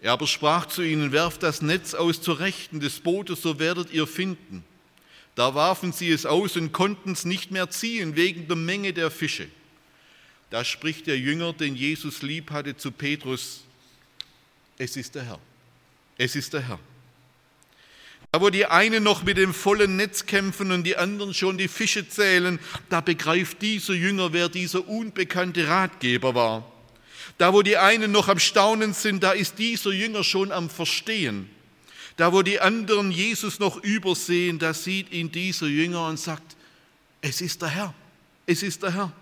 Er 0.00 0.12
aber 0.12 0.26
sprach 0.26 0.66
zu 0.66 0.82
ihnen, 0.82 1.12
werft 1.12 1.42
das 1.42 1.62
Netz 1.62 1.94
aus 1.94 2.20
zur 2.20 2.38
Rechten 2.38 2.80
des 2.80 3.00
Bootes, 3.00 3.42
so 3.42 3.58
werdet 3.58 3.92
ihr 3.92 4.06
finden. 4.06 4.64
Da 5.34 5.54
warfen 5.54 5.92
sie 5.92 6.10
es 6.10 6.24
aus 6.24 6.56
und 6.56 6.72
konnten 6.72 7.12
es 7.12 7.24
nicht 7.24 7.50
mehr 7.50 7.68
ziehen 7.70 8.16
wegen 8.16 8.48
der 8.48 8.56
Menge 8.56 8.92
der 8.92 9.10
Fische. 9.10 9.48
Da 10.50 10.64
spricht 10.64 11.06
der 11.06 11.18
Jünger, 11.18 11.52
den 11.52 11.76
Jesus 11.76 12.22
lieb 12.22 12.50
hatte, 12.50 12.76
zu 12.76 12.92
Petrus, 12.92 13.64
es 14.78 14.96
ist 14.96 15.14
der 15.14 15.24
Herr, 15.24 15.40
es 16.16 16.36
ist 16.36 16.52
der 16.52 16.60
Herr. 16.60 16.78
Da 18.36 18.42
wo 18.42 18.50
die 18.50 18.66
einen 18.66 19.02
noch 19.02 19.22
mit 19.22 19.38
dem 19.38 19.54
vollen 19.54 19.96
Netz 19.96 20.26
kämpfen 20.26 20.70
und 20.70 20.84
die 20.84 20.98
anderen 20.98 21.32
schon 21.32 21.56
die 21.56 21.68
Fische 21.68 22.06
zählen, 22.06 22.58
da 22.90 23.00
begreift 23.00 23.62
dieser 23.62 23.94
Jünger, 23.94 24.34
wer 24.34 24.50
dieser 24.50 24.86
unbekannte 24.86 25.66
Ratgeber 25.66 26.34
war. 26.34 26.70
Da 27.38 27.54
wo 27.54 27.62
die 27.62 27.78
einen 27.78 28.12
noch 28.12 28.28
am 28.28 28.38
Staunen 28.38 28.92
sind, 28.92 29.22
da 29.22 29.32
ist 29.32 29.58
dieser 29.58 29.90
Jünger 29.90 30.22
schon 30.22 30.52
am 30.52 30.68
Verstehen. 30.68 31.48
Da 32.18 32.34
wo 32.34 32.42
die 32.42 32.60
anderen 32.60 33.10
Jesus 33.10 33.58
noch 33.58 33.82
übersehen, 33.82 34.58
da 34.58 34.74
sieht 34.74 35.12
ihn 35.12 35.32
dieser 35.32 35.68
Jünger 35.68 36.06
und 36.06 36.20
sagt, 36.20 36.56
es 37.22 37.40
ist 37.40 37.62
der 37.62 37.70
Herr, 37.70 37.94
es 38.44 38.62
ist 38.62 38.82
der 38.82 38.92
Herr. 38.92 39.12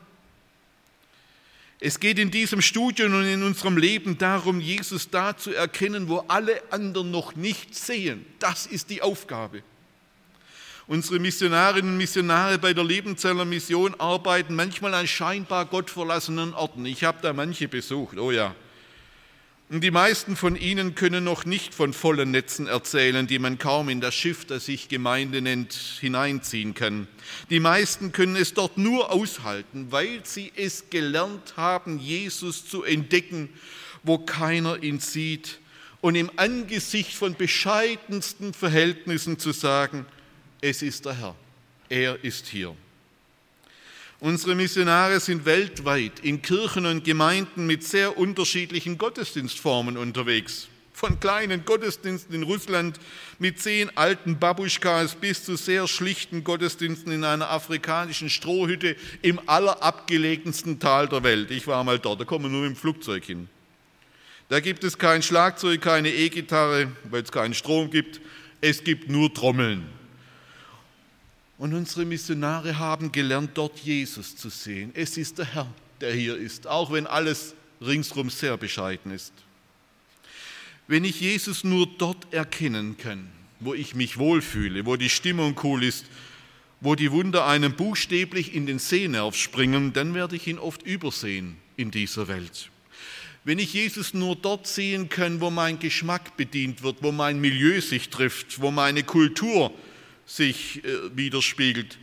Es 1.86 2.00
geht 2.00 2.18
in 2.18 2.30
diesem 2.30 2.62
Studium 2.62 3.12
und 3.12 3.26
in 3.26 3.42
unserem 3.42 3.76
Leben 3.76 4.16
darum, 4.16 4.58
Jesus 4.58 5.10
da 5.10 5.36
zu 5.36 5.52
erkennen, 5.52 6.08
wo 6.08 6.24
alle 6.28 6.62
anderen 6.72 7.10
noch 7.10 7.36
nicht 7.36 7.74
sehen. 7.74 8.24
Das 8.38 8.64
ist 8.64 8.88
die 8.88 9.02
Aufgabe. 9.02 9.62
Unsere 10.86 11.18
Missionarinnen 11.18 11.90
und 11.90 11.98
Missionare 11.98 12.56
bei 12.56 12.72
der 12.72 12.84
Lebenzeller 12.84 13.44
Mission 13.44 13.94
arbeiten 14.00 14.54
manchmal 14.54 14.94
an 14.94 15.06
scheinbar 15.06 15.66
gottverlassenen 15.66 16.54
Orten. 16.54 16.86
Ich 16.86 17.04
habe 17.04 17.18
da 17.20 17.34
manche 17.34 17.68
besucht, 17.68 18.16
oh 18.16 18.30
ja. 18.30 18.54
Die 19.70 19.90
meisten 19.90 20.36
von 20.36 20.56
ihnen 20.56 20.94
können 20.94 21.24
noch 21.24 21.46
nicht 21.46 21.74
von 21.74 21.94
vollen 21.94 22.30
Netzen 22.30 22.66
erzählen, 22.66 23.26
die 23.26 23.38
man 23.38 23.56
kaum 23.56 23.88
in 23.88 24.02
das 24.02 24.14
Schiff, 24.14 24.44
das 24.44 24.66
sich 24.66 24.88
Gemeinde 24.88 25.40
nennt, 25.40 25.72
hineinziehen 26.00 26.74
kann. 26.74 27.08
Die 27.48 27.60
meisten 27.60 28.12
können 28.12 28.36
es 28.36 28.52
dort 28.52 28.76
nur 28.76 29.10
aushalten, 29.10 29.86
weil 29.90 30.20
sie 30.24 30.52
es 30.54 30.90
gelernt 30.90 31.54
haben, 31.56 31.98
Jesus 31.98 32.68
zu 32.68 32.84
entdecken, 32.84 33.48
wo 34.02 34.18
keiner 34.18 34.82
ihn 34.82 35.00
sieht 35.00 35.60
und 36.02 36.14
im 36.14 36.30
Angesicht 36.36 37.14
von 37.14 37.34
bescheidensten 37.34 38.52
Verhältnissen 38.52 39.38
zu 39.38 39.52
sagen, 39.52 40.04
es 40.60 40.82
ist 40.82 41.06
der 41.06 41.16
Herr, 41.18 41.36
er 41.88 42.22
ist 42.22 42.48
hier. 42.48 42.76
Unsere 44.24 44.54
Missionare 44.54 45.20
sind 45.20 45.44
weltweit 45.44 46.20
in 46.20 46.40
Kirchen 46.40 46.86
und 46.86 47.04
Gemeinden 47.04 47.66
mit 47.66 47.84
sehr 47.84 48.16
unterschiedlichen 48.16 48.96
Gottesdienstformen 48.96 49.98
unterwegs. 49.98 50.68
Von 50.94 51.20
kleinen 51.20 51.66
Gottesdiensten 51.66 52.34
in 52.34 52.42
Russland 52.42 52.98
mit 53.38 53.60
zehn 53.60 53.94
alten 53.98 54.38
Babuschkas 54.38 55.14
bis 55.16 55.44
zu 55.44 55.56
sehr 55.56 55.86
schlichten 55.86 56.42
Gottesdiensten 56.42 57.12
in 57.12 57.22
einer 57.22 57.50
afrikanischen 57.50 58.30
Strohhütte 58.30 58.96
im 59.20 59.38
allerabgelegensten 59.44 60.78
Tal 60.80 61.06
der 61.06 61.22
Welt. 61.22 61.50
Ich 61.50 61.66
war 61.66 61.84
mal 61.84 61.98
dort, 61.98 62.22
da 62.22 62.24
kommen 62.24 62.46
wir 62.46 62.50
nur 62.50 62.62
mit 62.62 62.70
dem 62.70 62.76
Flugzeug 62.76 63.26
hin. 63.26 63.50
Da 64.48 64.60
gibt 64.60 64.84
es 64.84 64.96
kein 64.96 65.22
Schlagzeug, 65.22 65.82
keine 65.82 66.08
E-Gitarre, 66.08 66.90
weil 67.10 67.24
es 67.24 67.30
keinen 67.30 67.52
Strom 67.52 67.90
gibt. 67.90 68.22
Es 68.62 68.84
gibt 68.84 69.10
nur 69.10 69.34
Trommeln. 69.34 69.84
Und 71.56 71.72
unsere 71.72 72.04
Missionare 72.04 72.78
haben 72.78 73.12
gelernt, 73.12 73.52
dort 73.54 73.78
Jesus 73.78 74.36
zu 74.36 74.48
sehen. 74.48 74.90
Es 74.94 75.16
ist 75.16 75.38
der 75.38 75.54
Herr, 75.54 75.72
der 76.00 76.12
hier 76.12 76.36
ist, 76.36 76.66
auch 76.66 76.92
wenn 76.92 77.06
alles 77.06 77.54
ringsrum 77.80 78.30
sehr 78.30 78.56
bescheiden 78.56 79.12
ist. 79.12 79.32
Wenn 80.86 81.04
ich 81.04 81.20
Jesus 81.20 81.64
nur 81.64 81.86
dort 81.98 82.32
erkennen 82.32 82.96
kann, 82.98 83.28
wo 83.60 83.72
ich 83.72 83.94
mich 83.94 84.18
wohlfühle, 84.18 84.84
wo 84.84 84.96
die 84.96 85.08
Stimmung 85.08 85.58
cool 85.62 85.82
ist, 85.82 86.06
wo 86.80 86.94
die 86.94 87.10
Wunder 87.12 87.46
einem 87.46 87.74
buchstäblich 87.74 88.54
in 88.54 88.66
den 88.66 88.78
Sehnerv 88.78 89.34
springen, 89.34 89.92
dann 89.94 90.12
werde 90.12 90.36
ich 90.36 90.46
ihn 90.46 90.58
oft 90.58 90.82
übersehen 90.82 91.56
in 91.76 91.90
dieser 91.90 92.28
Welt. 92.28 92.68
Wenn 93.44 93.58
ich 93.58 93.72
Jesus 93.72 94.12
nur 94.12 94.36
dort 94.36 94.66
sehen 94.66 95.08
kann, 95.08 95.40
wo 95.40 95.50
mein 95.50 95.78
Geschmack 95.78 96.36
bedient 96.36 96.82
wird, 96.82 97.02
wo 97.02 97.12
mein 97.12 97.40
Milieu 97.40 97.80
sich 97.80 98.10
trifft, 98.10 98.60
wo 98.60 98.70
meine 98.70 99.02
Kultur 99.02 99.72
sich 100.26 100.84
äh, 100.84 101.16
widerspiegelt, 101.16 101.98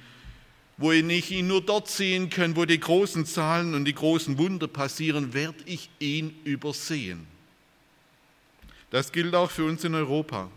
wo 0.77 0.91
ich 0.91 1.31
ihn 1.31 1.47
nur 1.47 1.61
dort 1.61 1.89
sehen 1.89 2.29
kann, 2.29 2.55
wo 2.55 2.65
die 2.65 2.79
großen 2.79 3.25
Zahlen 3.25 3.75
und 3.75 3.85
die 3.85 3.95
großen 3.95 4.37
Wunder 4.37 4.67
passieren, 4.67 5.33
werde 5.33 5.63
ich 5.65 5.89
ihn 5.99 6.35
übersehen. 6.43 7.27
Das 8.89 9.11
gilt 9.11 9.33
auch 9.35 9.51
für 9.51 9.65
uns 9.65 9.83
in 9.83 9.95
Europa. 9.95 10.49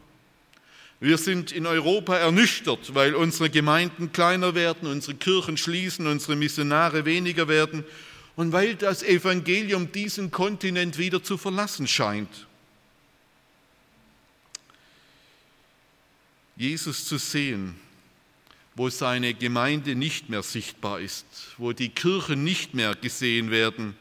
Wir 1.01 1.19
sind 1.19 1.53
in 1.53 1.67
Europa 1.67 2.17
ernüchtert, 2.17 2.95
weil 2.95 3.15
unsere 3.15 3.51
Gemeinden 3.51 4.13
kleiner 4.13 4.55
werden, 4.55 4.89
unsere 4.89 5.15
Kirchen 5.15 5.57
schließen, 5.57 6.07
unsere 6.07 6.35
Missionare 6.35 7.05
weniger 7.05 7.47
werden 7.49 7.85
und 8.37 8.53
weil 8.53 8.75
das 8.75 9.03
Evangelium 9.03 9.93
diesen 9.93 10.31
Kontinent 10.31 10.99
wieder 10.99 11.23
zu 11.23 11.37
verlassen 11.37 11.87
scheint. 11.87 12.47
Jesus 16.57 17.07
zu 17.07 17.19
sehen, 17.19 17.75
wo 18.77 18.89
seine 18.89 19.35
Gemeinde 19.35 19.95
nicht 19.95 20.29
mehr 20.29 20.43
sichtbar 20.43 21.01
ist, 21.01 21.27
wo 21.59 21.73
die 21.73 21.89
Kirchen 21.89 22.45
nicht 22.45 22.75
mehr 22.75 22.95
gesehen 22.95 23.51
werden. 23.51 23.97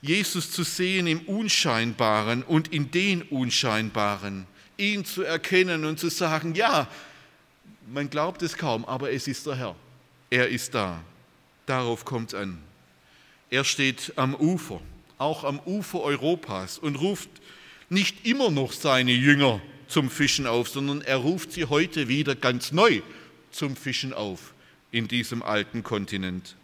Jesus 0.00 0.50
zu 0.50 0.62
sehen 0.62 1.06
im 1.06 1.20
Unscheinbaren 1.20 2.42
und 2.42 2.72
in 2.72 2.90
den 2.90 3.22
Unscheinbaren, 3.22 4.46
ihn 4.76 5.04
zu 5.04 5.22
erkennen 5.22 5.84
und 5.84 5.98
zu 5.98 6.08
sagen, 6.08 6.54
ja, 6.54 6.88
man 7.92 8.10
glaubt 8.10 8.42
es 8.42 8.56
kaum, 8.56 8.84
aber 8.84 9.12
es 9.12 9.26
ist 9.26 9.46
der 9.46 9.56
Herr. 9.56 9.76
Er 10.30 10.48
ist 10.48 10.74
da. 10.74 11.02
Darauf 11.66 12.04
kommt 12.04 12.32
es 12.32 12.34
an. 12.34 12.58
Er 13.50 13.64
steht 13.64 14.12
am 14.16 14.34
Ufer, 14.34 14.80
auch 15.18 15.44
am 15.44 15.60
Ufer 15.60 16.00
Europas 16.00 16.78
und 16.78 16.96
ruft 16.96 17.30
nicht 17.88 18.26
immer 18.26 18.50
noch 18.50 18.72
seine 18.72 19.12
Jünger 19.12 19.60
zum 19.88 20.10
Fischen 20.10 20.46
auf, 20.46 20.68
sondern 20.68 21.00
er 21.00 21.16
ruft 21.16 21.52
sie 21.52 21.66
heute 21.66 22.08
wieder 22.08 22.34
ganz 22.34 22.72
neu 22.72 23.02
zum 23.50 23.76
Fischen 23.76 24.12
auf 24.12 24.54
in 24.90 25.08
diesem 25.08 25.42
alten 25.42 25.82
Kontinent. 25.82 26.56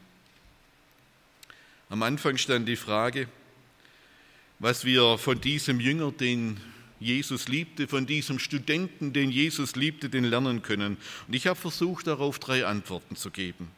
Am 1.88 2.02
Anfang 2.02 2.38
stand 2.38 2.68
die 2.68 2.76
Frage, 2.76 3.28
was 4.58 4.84
wir 4.84 5.18
von 5.18 5.40
diesem 5.40 5.80
Jünger, 5.80 6.12
den 6.12 6.58
Jesus 7.00 7.48
liebte, 7.48 7.88
von 7.88 8.06
diesem 8.06 8.38
Studenten, 8.38 9.12
den 9.12 9.30
Jesus 9.30 9.74
liebte, 9.74 10.08
den 10.08 10.24
lernen 10.24 10.62
können. 10.62 10.96
Und 11.26 11.34
ich 11.34 11.46
habe 11.46 11.58
versucht, 11.58 12.06
darauf 12.06 12.38
drei 12.38 12.64
Antworten 12.64 13.16
zu 13.16 13.30
geben. 13.30 13.68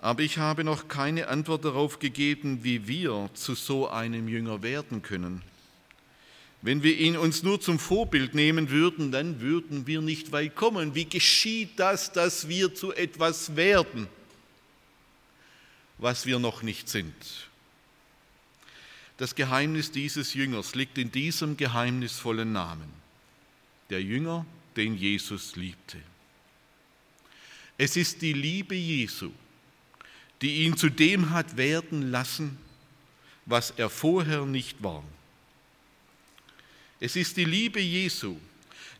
Aber 0.00 0.22
ich 0.22 0.38
habe 0.38 0.64
noch 0.64 0.86
keine 0.86 1.28
Antwort 1.28 1.64
darauf 1.64 1.98
gegeben, 1.98 2.60
wie 2.62 2.86
wir 2.86 3.30
zu 3.34 3.54
so 3.54 3.88
einem 3.88 4.28
Jünger 4.28 4.62
werden 4.62 5.02
können. 5.02 5.42
Wenn 6.60 6.82
wir 6.82 6.98
ihn 6.98 7.16
uns 7.16 7.42
nur 7.42 7.60
zum 7.60 7.78
Vorbild 7.78 8.34
nehmen 8.34 8.70
würden, 8.70 9.12
dann 9.12 9.40
würden 9.40 9.86
wir 9.86 10.00
nicht 10.00 10.32
weit 10.32 10.56
kommen. 10.56 10.94
Wie 10.94 11.04
geschieht 11.04 11.78
das, 11.78 12.12
dass 12.12 12.48
wir 12.48 12.74
zu 12.74 12.92
etwas 12.92 13.54
werden, 13.54 14.08
was 15.98 16.26
wir 16.26 16.38
noch 16.38 16.62
nicht 16.62 16.88
sind? 16.88 17.14
Das 19.18 19.34
Geheimnis 19.34 19.92
dieses 19.92 20.34
Jüngers 20.34 20.74
liegt 20.74 20.98
in 20.98 21.12
diesem 21.12 21.56
geheimnisvollen 21.56 22.52
Namen. 22.52 22.88
Der 23.90 24.02
Jünger, 24.02 24.44
den 24.76 24.96
Jesus 24.96 25.56
liebte. 25.56 25.98
Es 27.76 27.96
ist 27.96 28.22
die 28.22 28.32
Liebe 28.32 28.74
Jesu, 28.74 29.30
die 30.42 30.64
ihn 30.64 30.76
zu 30.76 30.88
dem 30.88 31.30
hat 31.30 31.56
werden 31.56 32.10
lassen, 32.10 32.58
was 33.46 33.72
er 33.72 33.90
vorher 33.90 34.44
nicht 34.44 34.82
war. 34.82 35.04
Es 37.00 37.16
ist 37.16 37.36
die 37.36 37.44
Liebe 37.44 37.80
Jesu, 37.80 38.36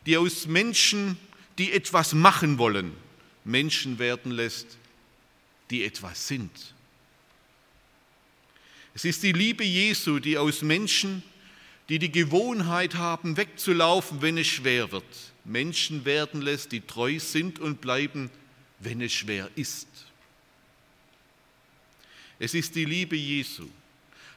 die 0.05 0.17
aus 0.17 0.47
Menschen, 0.47 1.17
die 1.57 1.71
etwas 1.73 2.13
machen 2.13 2.57
wollen, 2.57 2.93
Menschen 3.43 3.99
werden 3.99 4.31
lässt, 4.31 4.77
die 5.69 5.83
etwas 5.83 6.27
sind. 6.27 6.73
Es 8.93 9.05
ist 9.05 9.23
die 9.23 9.33
Liebe 9.33 9.63
Jesu, 9.63 10.19
die 10.19 10.37
aus 10.37 10.61
Menschen, 10.61 11.23
die 11.89 11.99
die 11.99 12.11
Gewohnheit 12.11 12.95
haben, 12.95 13.37
wegzulaufen, 13.37 14.21
wenn 14.21 14.37
es 14.37 14.47
schwer 14.47 14.91
wird, 14.91 15.05
Menschen 15.43 16.05
werden 16.05 16.41
lässt, 16.41 16.71
die 16.71 16.81
treu 16.81 17.19
sind 17.19 17.59
und 17.59 17.81
bleiben, 17.81 18.29
wenn 18.79 19.01
es 19.01 19.13
schwer 19.13 19.49
ist. 19.55 19.87
Es 22.39 22.53
ist 22.53 22.75
die 22.75 22.85
Liebe 22.85 23.15
Jesu, 23.15 23.67